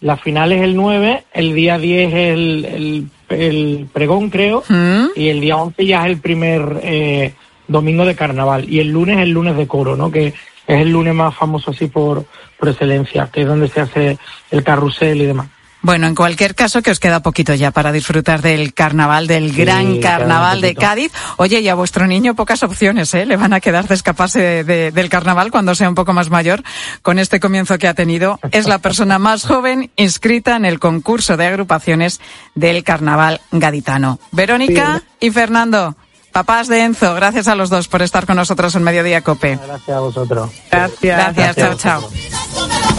[0.00, 1.24] La final es el 9.
[1.32, 4.62] El día 10 es el, el, el pregón, creo.
[4.68, 5.06] ¿Mm?
[5.16, 7.34] Y el día 11 ya es el primer eh,
[7.68, 8.68] domingo de carnaval.
[8.68, 10.10] Y el lunes es el lunes de coro, ¿no?
[10.10, 10.34] Que es
[10.66, 12.24] el lunes más famoso así por,
[12.58, 14.18] por excelencia, que es donde se hace
[14.50, 15.48] el carrusel y demás.
[15.84, 19.56] Bueno, en cualquier caso, que os queda poquito ya para disfrutar del carnaval, del Sí,
[19.60, 20.74] gran carnaval de.
[20.74, 21.12] Cádiz.
[21.36, 23.26] Oye, y a vuestro niño pocas opciones, ¿eh?
[23.26, 26.30] Le van a quedar de escaparse de- de- del carnaval cuando sea un poco más
[26.30, 26.62] mayor.
[27.02, 31.36] Con este comienzo que ha tenido, es la persona más joven inscrita en el concurso
[31.36, 32.18] de agrupaciones
[32.54, 34.18] del carnaval gaditano.
[34.32, 35.96] Verónica y Fernando,
[36.32, 39.58] papás de Enzo, gracias a los dos por estar con nosotros en Mediodía Cope.
[39.62, 40.50] Gracias a vosotros.
[40.70, 42.93] Gracias, Gracias chao, a chao.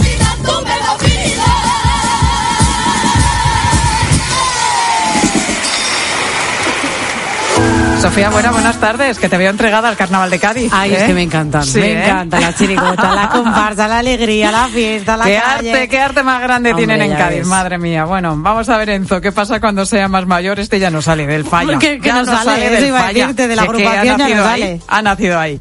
[8.05, 10.71] Sofía, buena, buenas tardes, que te veo entregada al Carnaval de Cádiz.
[10.71, 11.05] Ay, es ¿eh?
[11.07, 12.03] que me encantan, Sí, me ¿eh?
[12.05, 15.71] encanta la chirigota, la comparsa, la alegría, la fiesta, la qué calle.
[15.73, 17.47] arte, qué arte más grande Hombre, tienen en Cádiz, ves.
[17.47, 18.05] madre mía.
[18.05, 20.59] Bueno, vamos a ver Enzo, ¿qué pasa cuando sea más mayor?
[20.59, 21.79] Este ya no sale del falla.
[21.79, 23.19] Que- que Ya no sale, eso del iba a falla.
[23.27, 24.63] decirte, de la agrupación ha ya no sale.
[24.65, 25.59] ahí, ha nacido ahí.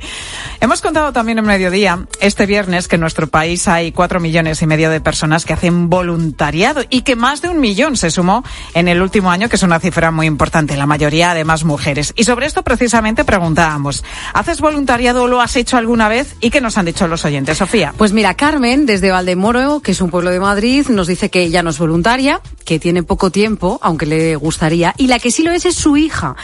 [0.65, 4.67] Hemos contado también en mediodía, este viernes, que en nuestro país hay cuatro millones y
[4.67, 8.89] medio de personas que hacen voluntariado y que más de un millón se sumó en
[8.89, 12.15] el último año, que es una cifra muy importante, la mayoría además mujeres.
[12.17, 16.35] Y sobre esto precisamente preguntábamos, ¿haces voluntariado o lo has hecho alguna vez?
[16.41, 17.93] ¿Y qué nos han dicho los oyentes, Sofía?
[17.99, 21.63] Pues mira, Carmen, desde Valdemoro, que es un pueblo de Madrid, nos dice que ella
[21.63, 25.53] no es voluntaria, que tiene poco tiempo, aunque le gustaría, y la que sí lo
[25.53, 26.37] es es su hija.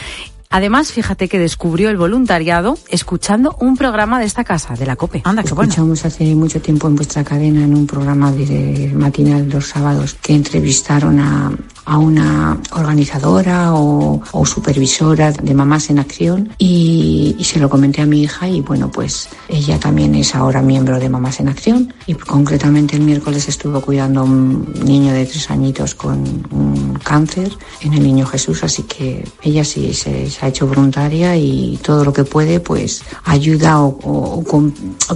[0.53, 5.23] Además, fíjate que descubrió el voluntariado escuchando un programa de esta casa, de la COPE.
[5.25, 5.71] Anda, qué bueno.
[5.71, 10.35] Escuchamos hace mucho tiempo en vuestra cadena en un programa de matinal los sábados que
[10.35, 11.53] entrevistaron a,
[11.91, 18.23] a una organizadora o, supervisora de Mamás en Acción y, se lo comenté a mi
[18.23, 22.95] hija y bueno pues ella también es ahora miembro de Mamás en Acción y concretamente
[22.95, 26.19] el miércoles estuvo cuidando a un niño de tres añitos con
[26.53, 27.51] un cáncer
[27.81, 32.13] en el Niño Jesús así que ella sí se, ha hecho voluntaria y todo lo
[32.13, 34.45] que puede pues ayuda o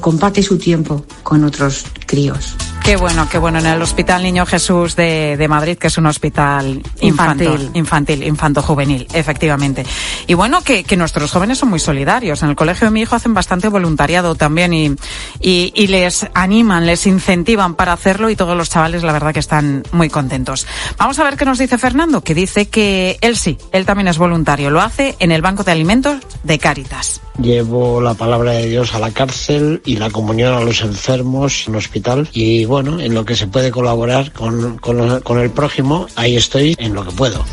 [0.00, 2.56] comparte su tiempo con otros críos.
[2.85, 3.61] Qué bueno, qué bueno.
[3.61, 7.70] En el Hospital Niño Jesús de, de Madrid, que es un hospital infantil, Infantil.
[7.73, 9.87] infantil, infanto-juvenil, efectivamente.
[10.27, 12.42] Y bueno, que, que nuestros jóvenes son muy solidarios.
[12.42, 14.94] En el colegio de mi hijo hacen bastante voluntariado también y,
[15.40, 19.40] y, y les animan, les incentivan para hacerlo y todos los chavales, la verdad, que
[19.40, 20.66] están muy contentos.
[20.99, 24.18] Vamos a ver qué nos dice Fernando, que dice que él sí, él también es
[24.18, 24.68] voluntario.
[24.68, 27.23] Lo hace en el Banco de Alimentos de Cáritas.
[27.40, 31.75] Llevo la palabra de Dios a la cárcel y la comunión a los enfermos en
[31.75, 32.29] hospital.
[32.33, 34.78] Y bueno, en lo que se puede colaborar con-
[35.22, 37.44] con el prójimo, ahí estoy en lo que puedo.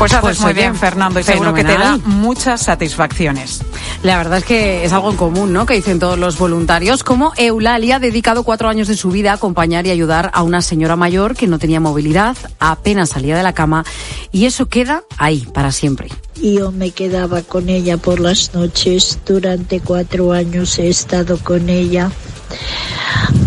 [0.00, 2.00] Pues haces Pues muy bien, Fernando, y seguro que te da fenomenal.
[2.06, 3.60] muchas satisfacciones.
[4.02, 5.66] La verdad es que es algo en común, ¿no?
[5.66, 9.34] Que dicen todos los voluntarios, como Eulalia ha dedicado cuatro años de su vida a
[9.34, 13.52] acompañar y ayudar a una señora mayor que no tenía movilidad, apenas salía de la
[13.52, 13.84] cama,
[14.32, 16.08] y eso queda ahí para siempre.
[16.40, 19.18] yo me quedaba con ella por las noches.
[19.26, 22.10] Durante cuatro años he estado con ella.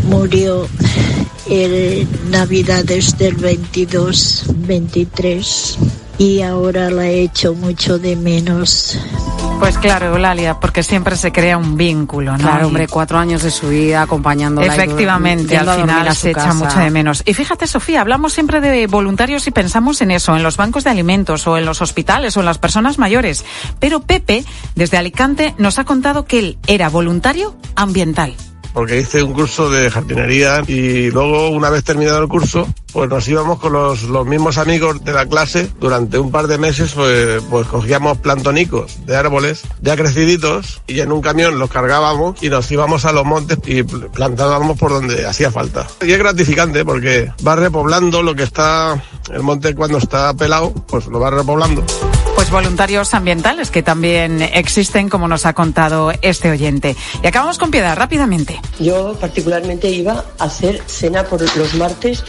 [0.03, 0.67] Murió
[1.47, 5.77] en Navidades del 22, 23
[6.17, 8.99] y ahora la he hecho mucho de menos.
[9.60, 12.38] Pues claro, Eulalia, porque siempre se crea un vínculo, ¿no?
[12.39, 14.73] Claro, hombre, cuatro años de su vida acompañándola.
[14.73, 16.54] Efectivamente, al final se echa casa.
[16.54, 17.23] mucho de menos.
[17.26, 20.89] Y fíjate, Sofía, hablamos siempre de voluntarios y pensamos en eso, en los bancos de
[20.89, 23.45] alimentos o en los hospitales o en las personas mayores.
[23.80, 24.43] Pero Pepe,
[24.76, 28.36] desde Alicante, nos ha contado que él era voluntario ambiental.
[28.73, 33.27] porque hice un curso de jardinería y luego una vez terminado el curso, pues nos
[33.27, 37.41] íbamos con los, los mismos amigos de la clase durante un par de meses, pues,
[37.49, 42.69] pues cogíamos plantonicos de árboles ya creciditos y en un camión los cargábamos y nos
[42.71, 45.88] íbamos a los montes y pl- plantábamos por donde hacía falta.
[46.06, 49.03] Y es gratificante porque va repoblando lo que está,
[49.34, 51.84] el monte cuando está pelado, pues lo va repoblando.
[52.36, 56.95] Pues voluntarios ambientales que también existen, como nos ha contado este oyente.
[57.23, 58.60] Y acabamos con piedad rápidamente.
[58.79, 62.23] Yo particularmente iba a hacer cena por los martes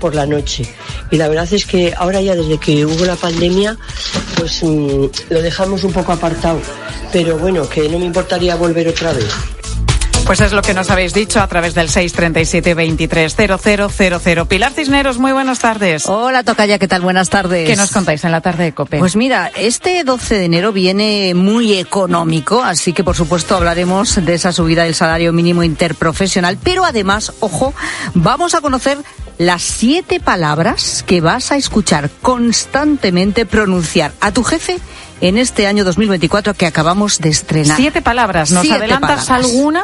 [0.00, 0.68] por la noche
[1.10, 3.76] y la verdad es que ahora ya desde que hubo la pandemia
[4.36, 6.60] pues mm, lo dejamos un poco apartado,
[7.12, 9.57] pero bueno, que no me importaría volver otra vez.
[10.28, 14.46] Pues es lo que nos habéis dicho a través del 637-230000.
[14.46, 16.04] Pilar Cisneros, muy buenas tardes.
[16.06, 17.00] Hola, Tocaya, ¿qué tal?
[17.00, 17.66] Buenas tardes.
[17.66, 18.98] ¿Qué nos contáis en la tarde de COPE?
[18.98, 24.34] Pues mira, este 12 de enero viene muy económico, así que por supuesto hablaremos de
[24.34, 27.72] esa subida del salario mínimo interprofesional, pero además, ojo,
[28.12, 28.98] vamos a conocer
[29.38, 34.78] las siete palabras que vas a escuchar constantemente pronunciar a tu jefe
[35.20, 37.76] en este año 2024 que acabamos de estrenar.
[37.76, 38.50] Siete palabras.
[38.52, 39.46] ¿Nos Siete adelantas palabras.
[39.52, 39.82] alguna?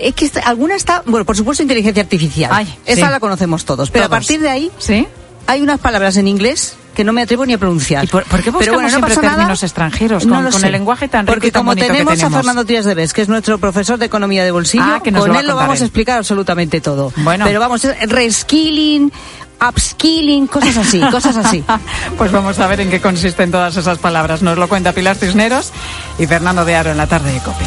[0.00, 2.50] Es que alguna está, bueno, por supuesto inteligencia artificial.
[2.54, 3.12] Ay, Esa sí.
[3.12, 4.16] la conocemos todos, pero Todos.
[4.16, 5.06] a partir de ahí ¿Sí?
[5.46, 8.06] hay unas palabras en inglés que no me atrevo ni a pronunciar.
[8.06, 9.36] ¿Por, por qué buscamos Pero bueno, no siempre pasa nada.
[9.38, 12.12] términos extranjeros No con, lo con el lenguaje tan rico Porque y tan como tenemos,
[12.12, 12.32] que tenemos?
[12.32, 15.10] a Fernando Díaz de Bes, que es nuestro profesor de economía de bolsillo, Ah, que
[15.12, 15.82] con él lo vamos él.
[15.82, 17.12] a explicar absolutamente todo.
[17.16, 17.44] Bueno.
[17.46, 19.10] Pero vamos, es reskilling,
[19.60, 21.64] upskilling, cosas así, cosas así.
[22.18, 24.42] Pues vamos a ver en qué consisten todas esas palabras.
[24.42, 25.72] Nos lo cuenta Pilar Cisneros
[26.18, 27.64] y Fernando de Aro en la tarde de COPE.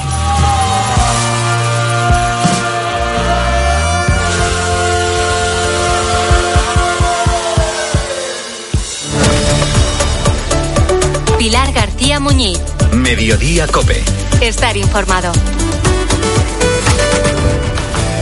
[11.38, 12.60] Pilar García Muñiz.
[12.94, 14.04] Mediodía Cope.
[14.42, 15.32] Estar informado.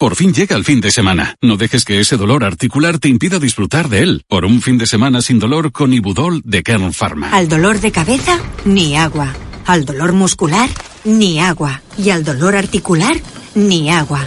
[0.00, 1.36] Por fin llega el fin de semana.
[1.42, 4.24] No dejes que ese dolor articular te impida disfrutar de él.
[4.28, 7.28] Por un fin de semana sin dolor con Ibudol de Kern Pharma.
[7.32, 9.34] Al dolor de cabeza, ni agua.
[9.66, 10.70] Al dolor muscular,
[11.04, 11.82] ni agua.
[11.98, 13.14] Y al dolor articular,
[13.54, 14.26] ni agua.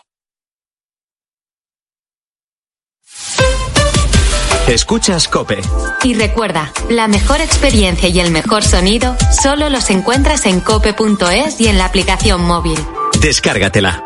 [4.71, 5.59] Escuchas Cope.
[6.01, 11.67] Y recuerda, la mejor experiencia y el mejor sonido solo los encuentras en cope.es y
[11.67, 12.79] en la aplicación móvil.
[13.19, 14.01] Descárgatela.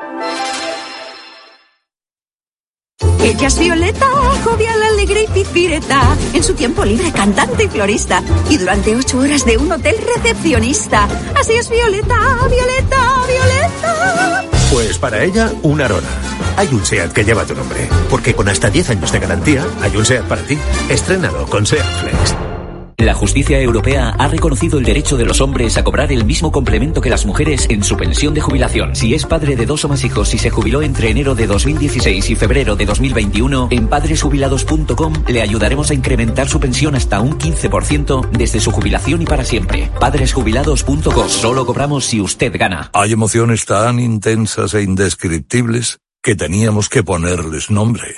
[3.22, 4.08] Ella es Violeta,
[4.44, 6.18] jovial, alegre y pipireta.
[6.34, 8.24] En su tiempo libre, cantante y florista.
[8.50, 11.08] Y durante ocho horas de un hotel recepcionista.
[11.40, 12.18] Así es Violeta,
[12.50, 14.55] Violeta, Violeta.
[14.76, 16.10] Pues para ella, un Arona.
[16.58, 17.88] Hay un SEAT que lleva tu nombre.
[18.10, 20.58] Porque con hasta 10 años de garantía, hay un SEAT para ti.
[20.90, 22.55] Estrénalo con SEAT Flex.
[22.98, 27.02] La justicia europea ha reconocido el derecho de los hombres a cobrar el mismo complemento
[27.02, 28.96] que las mujeres en su pensión de jubilación.
[28.96, 32.30] Si es padre de dos o más hijos y se jubiló entre enero de 2016
[32.30, 38.30] y febrero de 2021, en padresjubilados.com le ayudaremos a incrementar su pensión hasta un 15%
[38.32, 39.92] desde su jubilación y para siempre.
[40.00, 41.30] Padresjubilados.com.
[41.30, 42.90] Solo cobramos si usted gana.
[42.94, 48.16] Hay emociones tan intensas e indescriptibles que teníamos que ponerles nombre.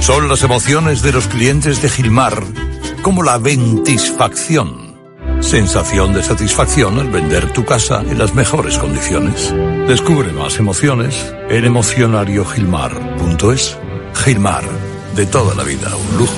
[0.00, 2.42] Son las emociones de los clientes de Gilmar,
[3.04, 4.92] como la ventisfacción.
[5.40, 9.54] Sensación de satisfacción al vender tu casa en las mejores condiciones.
[9.86, 13.76] Descubre más emociones en emocionariogilmar.es.
[14.14, 14.64] Gilmar,
[15.14, 16.32] de toda la vida, un lujo.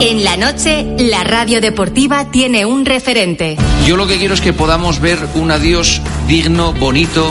[0.00, 3.58] En la noche, la radio deportiva tiene un referente.
[3.86, 7.30] Yo lo que quiero es que podamos ver un adiós digno, bonito,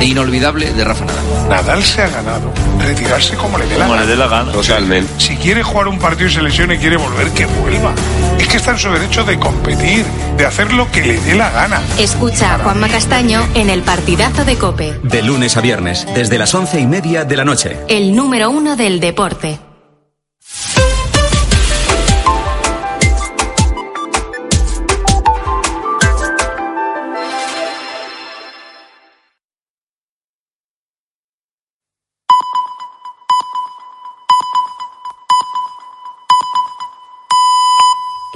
[0.00, 1.48] e inolvidable de Rafa Nadal.
[1.48, 4.04] Nadal se ha ganado retirarse como le dé la Como gana.
[4.06, 4.52] le dé la gana.
[4.52, 5.12] Totalmente.
[5.18, 7.92] Si quiere jugar un partido y se lesiona y quiere volver, que vuelva.
[8.38, 10.04] Es que está en su derecho de competir,
[10.36, 11.80] de hacer lo que le dé la gana.
[11.98, 16.54] Escucha a Juanma Castaño en el partidazo de Cope, De lunes a viernes, desde las
[16.54, 17.76] once y media de la noche.
[17.88, 19.58] el número uno del deporte.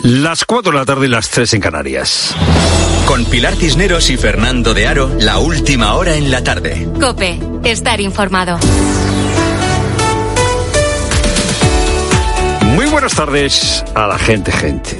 [0.03, 2.35] Las 4 de la tarde y las 3 en Canarias.
[3.07, 6.89] Con Pilar Cisneros y Fernando de Aro, la última hora en la tarde.
[6.99, 8.59] Cope, estar informado.
[12.75, 14.99] Muy buenas tardes a la gente, gente.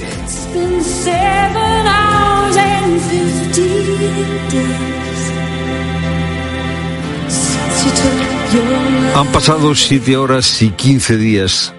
[9.17, 11.73] Han pasado 7 horas y 15 días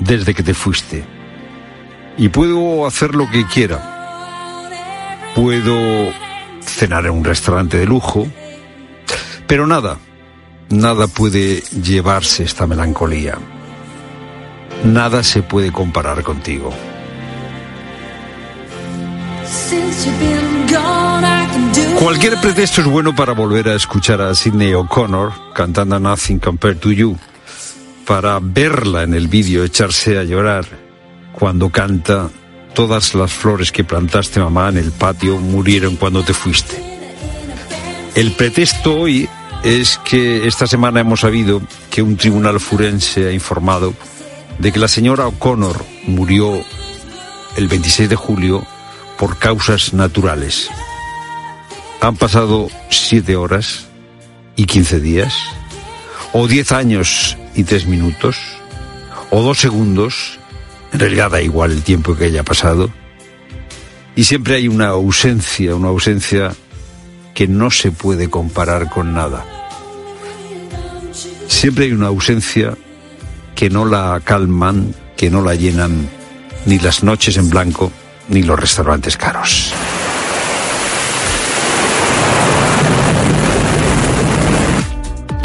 [0.00, 1.17] desde que te fuiste.
[2.18, 3.80] Y puedo hacer lo que quiera.
[5.36, 6.12] Puedo
[6.62, 8.26] cenar en un restaurante de lujo.
[9.46, 9.98] Pero nada,
[10.68, 13.38] nada puede llevarse esta melancolía.
[14.84, 16.72] Nada se puede comparar contigo.
[22.00, 26.90] Cualquier pretexto es bueno para volver a escuchar a Sidney O'Connor cantando Nothing Compared to
[26.90, 27.16] You,
[28.06, 30.87] para verla en el vídeo echarse a llorar
[31.38, 32.30] cuando canta
[32.74, 36.80] Todas las flores que plantaste mamá en el patio murieron cuando te fuiste.
[38.14, 39.28] El pretexto hoy
[39.64, 41.60] es que esta semana hemos sabido
[41.90, 43.94] que un tribunal forense ha informado
[44.60, 46.62] de que la señora O'Connor murió
[47.56, 48.64] el 26 de julio
[49.18, 50.70] por causas naturales.
[52.00, 53.86] Han pasado siete horas
[54.54, 55.34] y 15 días,
[56.32, 58.36] o 10 años y 3 minutos,
[59.30, 60.38] o 2 segundos,
[60.92, 62.90] en igual el tiempo que haya pasado,
[64.16, 66.52] y siempre hay una ausencia, una ausencia
[67.34, 69.44] que no se puede comparar con nada.
[71.46, 72.76] Siempre hay una ausencia
[73.54, 76.08] que no la calman, que no la llenan
[76.66, 77.92] ni las noches en blanco
[78.28, 79.72] ni los restaurantes caros.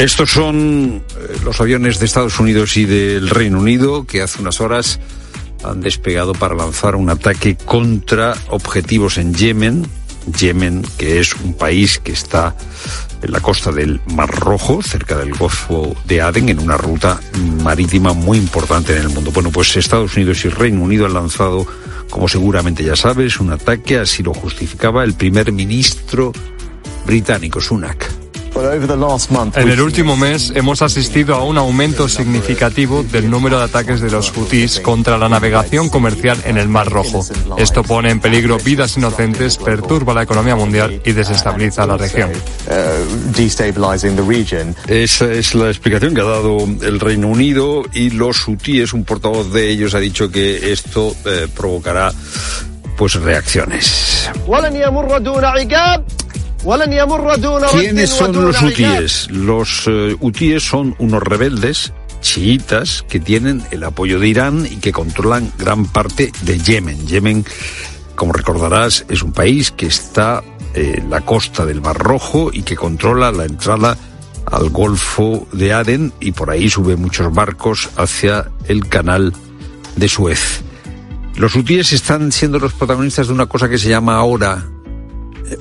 [0.04, 4.60] Estos son eh, los aviones de Estados Unidos y del Reino Unido que hace unas
[4.60, 5.00] horas
[5.64, 9.88] han despegado para lanzar un ataque contra objetivos en Yemen.
[10.38, 12.54] Yemen, que es un país que está
[13.22, 17.22] en la costa del Mar Rojo, cerca del Golfo de Aden, en una ruta
[17.64, 19.32] marítima muy importante en el mundo.
[19.32, 21.66] Bueno, pues Estados Unidos y Reino Unido han lanzado,
[22.10, 26.34] como seguramente ya sabes, un ataque, así lo justificaba el primer ministro
[27.06, 28.23] británico, Sunak.
[29.56, 34.12] En el último mes hemos asistido a un aumento significativo del número de ataques de
[34.12, 37.26] los hutíes contra la navegación comercial en el Mar Rojo.
[37.58, 42.32] Esto pone en peligro vidas inocentes, perturba la economía mundial y desestabiliza la región.
[44.88, 49.52] Esa es la explicación que ha dado el Reino Unido y los hutíes, un portavoz
[49.52, 52.14] de ellos ha dicho que esto eh, provocará
[52.98, 54.30] pues reacciones.
[57.72, 59.30] ¿Quiénes son los hutíes?
[59.30, 61.92] Los eh, hutíes son unos rebeldes
[62.22, 67.06] chiitas que tienen el apoyo de Irán y que controlan gran parte de Yemen.
[67.06, 67.46] Yemen,
[68.16, 70.42] como recordarás, es un país que está
[70.74, 73.98] en la costa del Mar Rojo y que controla la entrada
[74.46, 79.34] al Golfo de Aden y por ahí sube muchos barcos hacia el canal
[79.98, 80.62] de Suez.
[81.36, 84.66] Los hutíes están siendo los protagonistas de una cosa que se llama ahora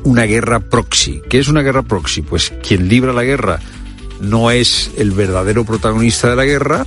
[0.05, 1.22] una guerra proxy.
[1.28, 2.22] ¿Qué es una guerra proxy?
[2.22, 3.61] Pues quien libra la guerra
[4.20, 6.86] no es el verdadero protagonista de la guerra.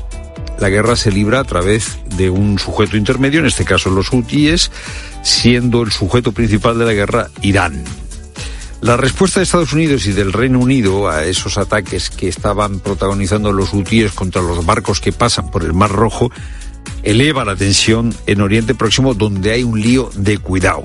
[0.60, 4.72] La guerra se libra a través de un sujeto intermedio, en este caso los hutíes,
[5.24, 7.84] siendo el sujeto principal de la guerra Irán.
[8.82, 13.52] La respuesta de Estados Unidos y del Reino Unido a esos ataques que estaban protagonizando
[13.52, 16.32] los hutíes contra los barcos que pasan por el Mar Rojo
[17.04, 20.84] eleva la tensión en Oriente Próximo donde hay un lío de cuidado.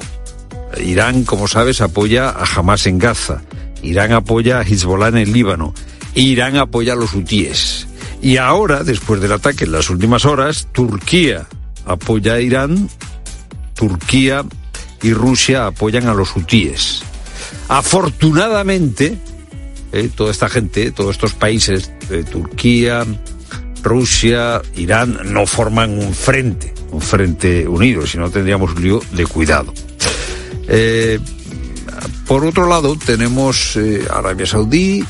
[0.78, 3.42] Irán, como sabes, apoya a Hamas en Gaza.
[3.82, 5.74] Irán apoya a Hezbollah en el Líbano.
[6.14, 7.86] Irán apoya a los hutíes.
[8.22, 11.46] Y ahora, después del ataque en las últimas horas, Turquía
[11.86, 12.88] apoya a Irán,
[13.74, 14.44] Turquía
[15.02, 17.02] y Rusia apoyan a los hutíes.
[17.68, 19.16] Afortunadamente,
[19.92, 23.06] eh, toda esta gente, todos estos países, eh, Turquía,
[23.82, 29.26] Rusia, Irán, no forman un frente, un frente unido, si no tendríamos un lío de
[29.26, 29.72] cuidado.
[30.72, 31.18] Eh,
[32.26, 35.04] por otro lado, tenemos eh, Arabia Saudí,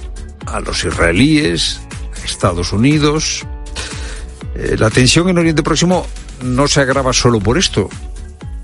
[0.46, 1.80] a los israelíes,
[2.24, 3.46] Estados Unidos.
[4.54, 6.06] Eh, la tensión en Oriente Próximo
[6.42, 7.90] no se agrava solo por esto,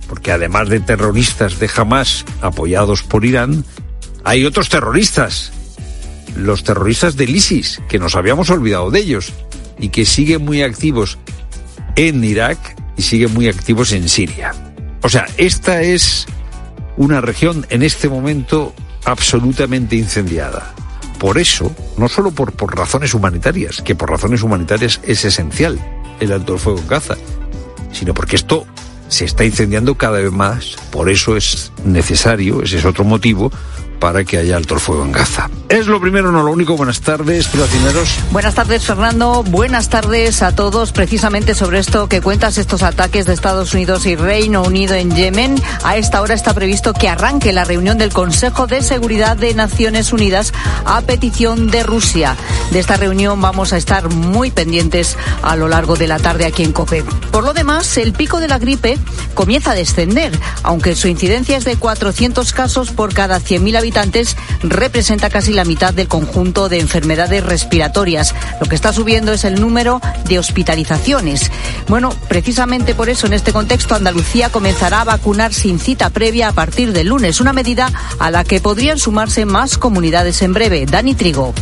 [0.09, 3.63] porque además de terroristas de Hamas apoyados por Irán,
[4.25, 5.53] hay otros terroristas,
[6.35, 9.35] los terroristas del ISIS, que nos habíamos olvidado de ellos
[9.79, 11.19] y que siguen muy activos
[11.95, 12.59] en Irak
[12.97, 14.55] y siguen muy activos en Siria.
[15.03, 16.27] O sea, esta es
[16.97, 18.75] una región en este momento
[19.05, 20.75] absolutamente incendiada.
[21.19, 25.79] Por eso, no solo por, por razones humanitarias, que por razones humanitarias es esencial
[26.21, 27.17] el alto el fuego en Gaza,
[27.93, 28.67] sino porque esto
[29.09, 30.77] se está incendiando cada vez más.
[30.91, 33.51] Por eso es necesario, ese es otro motivo,
[33.99, 35.51] para que haya alto el fuego en Gaza.
[35.69, 36.77] Es lo primero, no lo único.
[36.77, 38.19] Buenas tardes, cineros.
[38.31, 39.43] Buenas tardes, Fernando.
[39.43, 40.93] Buenas tardes a todos.
[40.93, 45.61] Precisamente sobre esto que cuentas, estos ataques de Estados Unidos y Reino Unido en Yemen.
[45.83, 50.13] A esta hora está previsto que arranque la reunión del Consejo de Seguridad de Naciones
[50.13, 50.53] Unidas
[50.85, 52.37] a petición de Rusia.
[52.71, 56.63] De esta reunión vamos a estar muy pendientes a lo largo de la tarde aquí
[56.63, 57.05] en COPE.
[57.33, 58.99] Por lo demás, el pico de la gripe
[59.35, 63.86] comienza a descender, aunque su incidencia es de 400 casos por cada 100.000 habitantes,
[64.63, 68.35] representa casi la mitad del conjunto de enfermedades respiratorias.
[68.61, 71.51] Lo que está subiendo es el número de hospitalizaciones.
[71.89, 76.53] Bueno, precisamente por eso en este contexto Andalucía comenzará a vacunar sin cita previa a
[76.53, 80.87] partir del lunes, una medida a la que podrían sumarse más comunidades en breve.
[80.87, 81.55] Dani Trigo.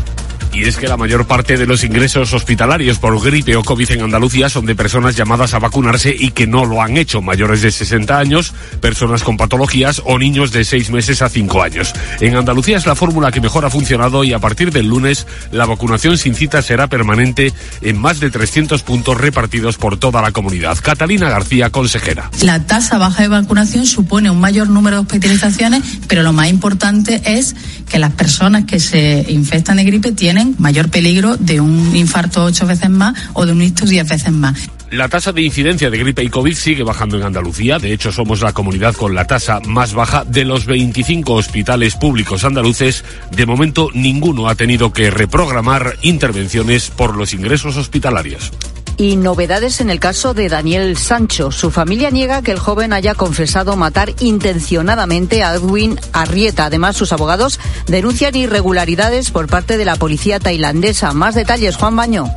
[0.55, 4.03] Y es que la mayor parte de los ingresos hospitalarios por gripe o COVID en
[4.03, 7.73] Andalucía son de personas llamadas a vacunarse y que no lo han hecho, mayores de
[7.73, 11.93] 60 años, personas con patologías o niños de 6 meses a 5 años.
[12.21, 15.67] En Andalucía es la fórmula que mejor ha funcionado y a partir del lunes la
[15.67, 17.53] vacunación sin cita será permanente
[17.83, 20.79] en más de 300 puntos repartidos por toda la comunidad.
[20.81, 22.31] Catalina García, consejera.
[22.43, 27.21] La tasa baja de vacunación supone un mayor número de hospitalizaciones, pero lo más importante
[27.25, 27.57] es
[27.91, 32.67] que las personas que se infectan de gripe tienen mayor peligro de un infarto ocho
[32.67, 34.69] veces más o de un ictus diez veces más.
[34.91, 37.79] La tasa de incidencia de gripe y COVID sigue bajando en Andalucía.
[37.81, 42.45] De hecho, somos la comunidad con la tasa más baja de los 25 hospitales públicos
[42.45, 43.05] andaluces.
[43.33, 48.53] De momento, ninguno ha tenido que reprogramar intervenciones por los ingresos hospitalarios.
[48.97, 51.51] Y novedades en el caso de Daniel Sancho.
[51.51, 56.67] Su familia niega que el joven haya confesado matar intencionadamente a Edwin Arrieta.
[56.67, 61.13] Además, sus abogados denuncian irregularidades por parte de la policía tailandesa.
[61.13, 62.33] Más detalles, Juan Baño.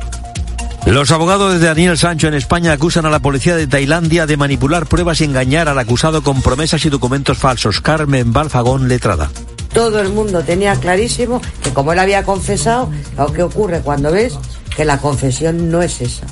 [0.84, 4.86] Los abogados de Daniel Sancho en España acusan a la policía de Tailandia de manipular
[4.86, 7.80] pruebas y engañar al acusado con promesas y documentos falsos.
[7.80, 9.30] Carmen Balfagón, letrada.
[9.72, 14.38] Todo el mundo tenía clarísimo que como él había confesado, lo que ocurre cuando ves
[14.74, 16.26] que la confesión no es esa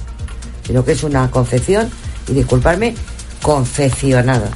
[0.66, 1.88] sino que es una confección,
[2.28, 2.94] y disculparme,
[3.42, 4.50] confeccionada.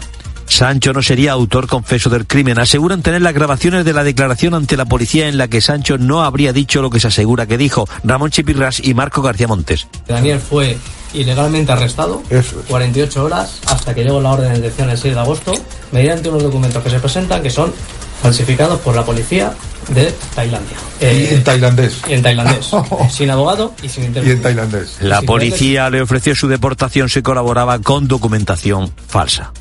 [0.50, 2.58] Sancho no sería autor confeso del crimen.
[2.58, 6.24] Aseguran tener las grabaciones de la declaración ante la policía en la que Sancho no
[6.24, 9.86] habría dicho lo que se asegura que dijo Ramón Chipirras y Marco García Montes.
[10.08, 10.76] Daniel fue
[11.14, 12.22] ilegalmente arrestado
[12.68, 15.52] 48 horas hasta que llegó la orden de detención el 6 de agosto
[15.92, 17.72] mediante unos documentos que se presentan que son
[18.20, 19.54] falsificados por la policía
[19.94, 20.76] de Tailandia.
[21.00, 22.00] en eh, tailandés.
[22.08, 22.70] en tailandés.
[23.10, 24.98] sin abogado y sin Y en tailandés.
[25.00, 29.52] La policía le ofreció su deportación si colaboraba con documentación falsa.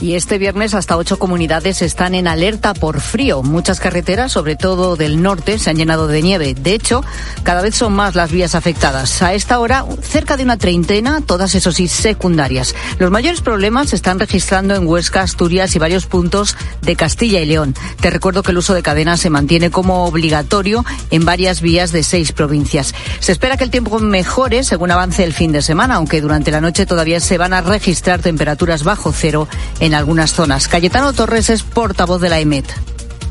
[0.00, 3.42] Y este viernes hasta ocho comunidades están en alerta por frío.
[3.42, 6.54] Muchas carreteras, sobre todo del norte, se han llenado de nieve.
[6.54, 7.02] De hecho,
[7.42, 9.22] cada vez son más las vías afectadas.
[9.22, 12.74] A esta hora, cerca de una treintena, todas eso sí secundarias.
[12.98, 17.46] Los mayores problemas se están registrando en Huesca, Asturias y varios puntos de Castilla y
[17.46, 17.74] León.
[18.00, 22.02] Te recuerdo que el uso de cadenas se mantiene como obligatorio en varias vías de
[22.02, 22.94] seis provincias.
[23.20, 26.60] Se espera que el tiempo mejore según avance el fin de semana, aunque durante la
[26.60, 29.48] noche todavía se van a registrar temperaturas bajo cero
[29.92, 30.68] algunas zonas.
[30.68, 32.64] Cayetano Torres es portavoz de la EMET.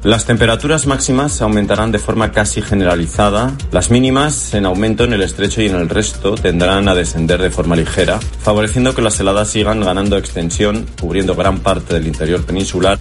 [0.03, 3.55] Las temperaturas máximas aumentarán de forma casi generalizada.
[3.71, 7.49] Las mínimas, en aumento en el estrecho y en el resto, tendrán a descender de
[7.49, 12.99] forma ligera, favoreciendo que las heladas sigan ganando extensión, cubriendo gran parte del interior peninsular.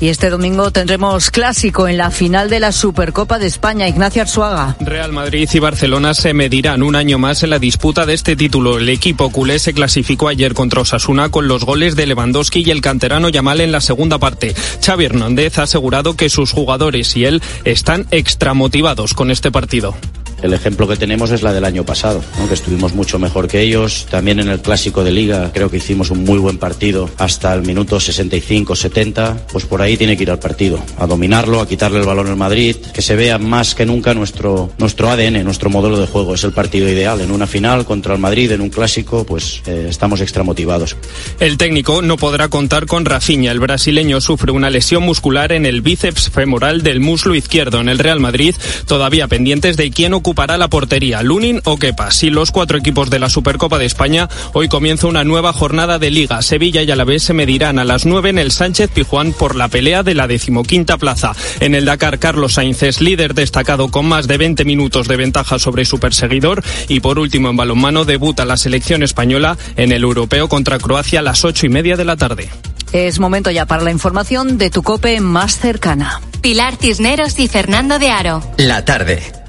[0.00, 3.86] Y este domingo tendremos clásico en la final de la Supercopa de España.
[3.86, 4.76] Ignacio Arzuaga.
[4.80, 8.78] Real Madrid y Barcelona se medirán un año más en la disputa de este título.
[8.78, 12.80] El equipo culé se clasificó ayer contra Osasuna con los goles de Lewandowski y el
[12.80, 14.54] canterano Yamal en la segunda parte.
[14.82, 19.94] Xavi Hernández ha asegurado que sus jugadores y él están extramotivados con este partido.
[20.42, 24.06] El ejemplo que tenemos es la del año pasado, que estuvimos mucho mejor que ellos.
[24.10, 27.62] También en el clásico de liga creo que hicimos un muy buen partido hasta el
[27.62, 29.46] minuto 65-70.
[29.52, 32.36] Pues por ahí tiene que ir al partido, a dominarlo, a quitarle el balón al
[32.36, 36.34] Madrid, que se vea más que nunca nuestro, nuestro ADN, nuestro modelo de juego.
[36.34, 37.20] Es el partido ideal.
[37.20, 40.96] En una final contra el Madrid, en un clásico, pues eh, estamos extra motivados.
[41.38, 43.52] El técnico no podrá contar con Rafinha.
[43.52, 47.80] El brasileño sufre una lesión muscular en el bíceps femoral del muslo izquierdo.
[47.80, 48.54] En el Real Madrid,
[48.86, 52.12] todavía pendientes de quién ocupará la portería, Lunin o Kepa.
[52.12, 56.12] Si los cuatro equipos de la Supercopa de España, hoy comienza una nueva jornada de
[56.12, 56.40] Liga.
[56.40, 60.04] Sevilla y Alavés se medirán a las nueve en el Sánchez Pijuán por la pelea
[60.04, 61.32] de la decimoquinta plaza.
[61.58, 65.58] En el Dakar, Carlos Sainz es líder destacado con más de 20 minutos de ventaja
[65.58, 66.62] sobre su perseguidor.
[66.86, 71.22] Y por último, en balonmano, debuta la selección española en el europeo contra Croacia a
[71.24, 72.48] las ocho y media de la tarde.
[72.92, 76.20] Es momento ya para la información de tu cope más cercana.
[76.40, 78.44] Pilar Cisneros y Fernando de Aro.
[78.58, 79.40] La tarde.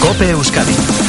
[0.00, 1.07] Cope Euskadi.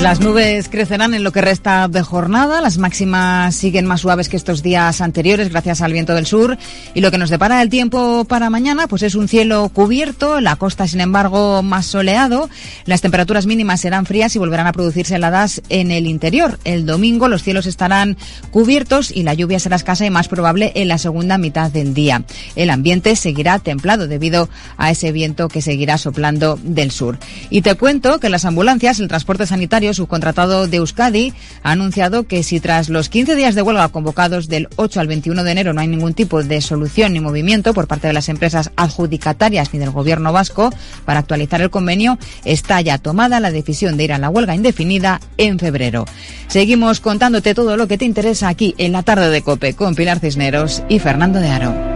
[0.00, 4.38] Las nubes crecerán en lo que resta de jornada, las máximas siguen más suaves que
[4.38, 6.56] estos días anteriores gracias al viento del sur
[6.94, 10.56] y lo que nos depara el tiempo para mañana pues es un cielo cubierto, la
[10.56, 12.48] costa sin embargo más soleado,
[12.86, 16.58] las temperaturas mínimas serán frías y volverán a producirse heladas en el interior.
[16.64, 18.16] El domingo los cielos estarán
[18.50, 22.24] cubiertos y la lluvia será escasa y más probable en la segunda mitad del día.
[22.56, 24.48] El ambiente seguirá templado debido
[24.78, 27.18] a ese viento que seguirá soplando del sur.
[27.50, 31.32] Y te cuento que las ambulancias, el transporte sanitario subcontratado de Euskadi,
[31.62, 35.44] ha anunciado que si tras los 15 días de huelga convocados del 8 al 21
[35.44, 38.70] de enero no hay ningún tipo de solución ni movimiento por parte de las empresas
[38.76, 40.70] adjudicatarias ni del gobierno vasco
[41.04, 45.20] para actualizar el convenio, está ya tomada la decisión de ir a la huelga indefinida
[45.36, 46.04] en febrero.
[46.48, 50.20] Seguimos contándote todo lo que te interesa aquí en la tarde de COPE con Pilar
[50.20, 51.89] Cisneros y Fernando de Aro.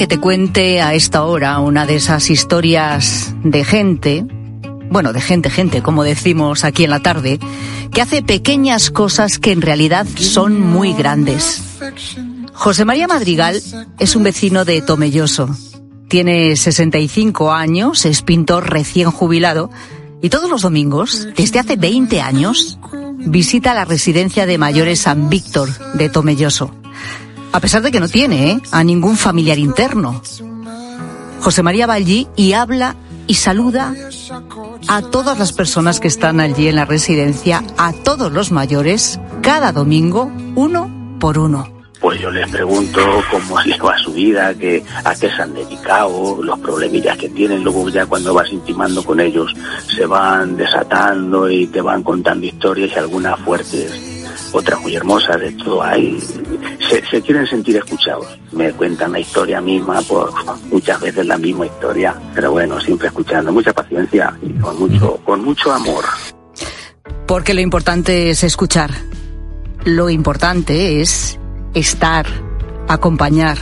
[0.00, 4.24] Que te cuente a esta hora una de esas historias de gente,
[4.88, 7.38] bueno, de gente, gente, como decimos aquí en la tarde,
[7.92, 11.62] que hace pequeñas cosas que en realidad son muy grandes.
[12.54, 13.60] José María Madrigal
[13.98, 15.54] es un vecino de Tomelloso.
[16.08, 19.70] Tiene 65 años, es pintor recién jubilado
[20.22, 22.78] y todos los domingos, desde hace 20 años,
[23.18, 26.79] visita la residencia de mayores San Víctor de Tomelloso
[27.52, 28.60] a pesar de que no tiene ¿eh?
[28.70, 30.22] a ningún familiar interno.
[31.40, 32.96] José María va allí y habla
[33.26, 33.94] y saluda
[34.88, 39.72] a todas las personas que están allí en la residencia, a todos los mayores, cada
[39.72, 41.68] domingo, uno por uno.
[42.00, 46.42] Pues yo les pregunto cómo les va su vida, que, a qué se han dedicado,
[46.42, 47.62] los problemillas que tienen.
[47.62, 49.54] Luego ya cuando vas intimando con ellos
[49.94, 54.10] se van desatando y te van contando historias y algunas fuertes
[54.52, 56.18] otras muy hermosas, de todo hay.
[56.90, 58.38] Se, quieren sentir escuchados.
[58.52, 60.32] Me cuentan la historia misma, por
[60.66, 65.44] muchas veces la misma historia, pero bueno, siempre escuchando, mucha paciencia y con mucho, con
[65.44, 66.04] mucho amor.
[67.26, 68.90] Porque lo importante es escuchar.
[69.84, 71.38] Lo importante es
[71.74, 72.26] estar,
[72.88, 73.56] acompañar,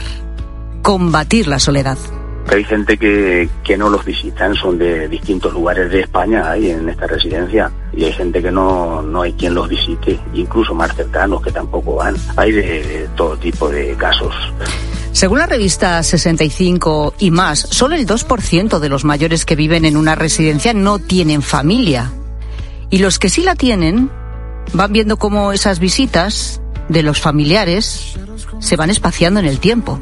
[0.81, 1.97] combatir la soledad
[2.55, 6.89] hay gente que, que no los visitan, son de distintos lugares de España ahí en
[6.89, 11.41] esta residencia y hay gente que no, no hay quien los visite, incluso más cercanos
[11.41, 12.15] que tampoco van.
[12.37, 14.33] Hay de, todo tipo de casos.
[15.11, 19.97] Según la revista 65 y más, solo el 2% de los mayores que viven en
[19.97, 22.11] una residencia no tienen familia.
[22.89, 24.09] Y los que sí la tienen
[24.73, 28.17] van viendo cómo esas visitas de los familiares
[28.59, 29.99] se van espaciando en el tiempo.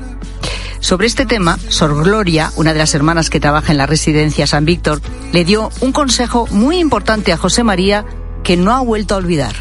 [0.79, 4.65] Sobre este tema, Sor Gloria, una de las hermanas que trabaja en la residencia San
[4.65, 5.01] Víctor,
[5.33, 8.05] le dio un consejo muy importante a José María
[8.43, 9.55] que no ha vuelto a olvidar.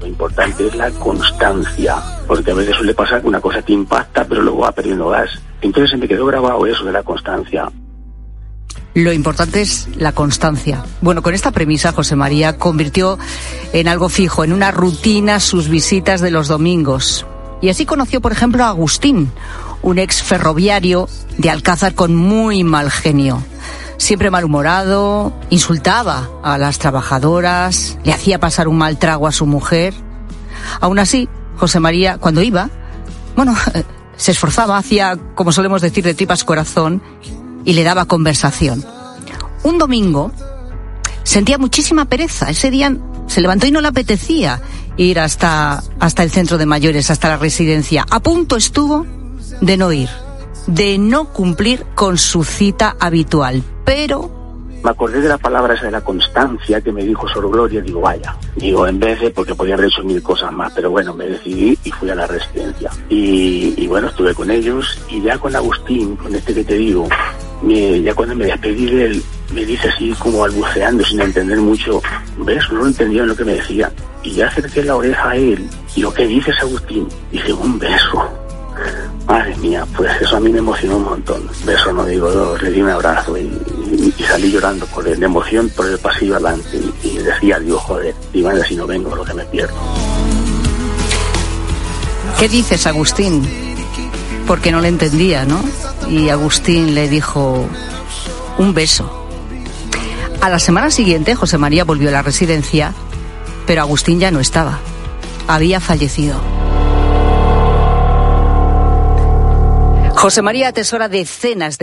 [0.00, 1.96] Lo importante es la constancia,
[2.26, 5.30] porque a veces suele pasar que una cosa te impacta, pero luego va perdiendo gas.
[5.60, 7.70] Entonces se me quedó grabado eso de la constancia.
[8.94, 10.84] Lo importante es la constancia.
[11.00, 13.18] Bueno, con esta premisa José María convirtió
[13.72, 17.26] en algo fijo, en una rutina, sus visitas de los domingos.
[17.64, 19.32] Y así conoció, por ejemplo, a Agustín,
[19.80, 21.08] un ex ferroviario
[21.38, 23.42] de Alcázar con muy mal genio.
[23.96, 29.94] Siempre malhumorado, insultaba a las trabajadoras, le hacía pasar un mal trago a su mujer.
[30.82, 32.68] Aún así, José María, cuando iba,
[33.34, 33.54] bueno,
[34.18, 37.02] se esforzaba, hacía, como solemos decir, de tripas corazón
[37.64, 38.84] y le daba conversación.
[39.62, 40.32] Un domingo
[41.22, 42.50] sentía muchísima pereza.
[42.50, 42.94] Ese día
[43.26, 44.60] se levantó y no le apetecía
[44.96, 48.04] ir hasta, hasta el centro de mayores, hasta la residencia.
[48.10, 49.06] A punto estuvo
[49.60, 50.08] de no ir,
[50.66, 53.62] de no cumplir con su cita habitual.
[53.84, 54.44] Pero
[54.84, 58.02] me acordé de la palabra esa de la constancia que me dijo Sor Gloria, digo,
[58.02, 61.24] vaya, digo, en vez de, porque podía haber hecho mil cosas más, pero bueno, me
[61.24, 62.90] decidí y fui a la residencia.
[63.08, 67.08] Y, bueno, estuve con ellos y ya con Agustín, con este que te digo,
[67.62, 69.22] ya cuando me despedí de él,
[69.52, 72.02] me dice así como balbuceando sin entender mucho,
[72.38, 73.92] ves, no entendía lo que me decía.
[74.22, 78.30] Y ya acerqué la oreja a él y lo que dices Agustín, dice un beso.
[79.26, 81.48] Madre mía, pues eso a mí me emocionó un montón.
[81.64, 83.50] Beso no digo dos, le di un abrazo y,
[84.26, 88.76] salí llorando por la emoción por el pasillo adelante y, decía, digo, joder, y si
[88.76, 89.74] no vengo lo que me pierdo.
[92.38, 93.42] ¿Qué dices, Agustín?
[94.46, 95.62] Porque no le entendía, ¿no?
[96.08, 97.66] Y Agustín le dijo,
[98.58, 99.23] un beso.
[100.44, 102.92] A la semana siguiente, José María volvió a la residencia,
[103.66, 104.78] pero Agustín ya no estaba.
[105.48, 106.38] Había fallecido.
[110.14, 111.72] José María atesora decenas de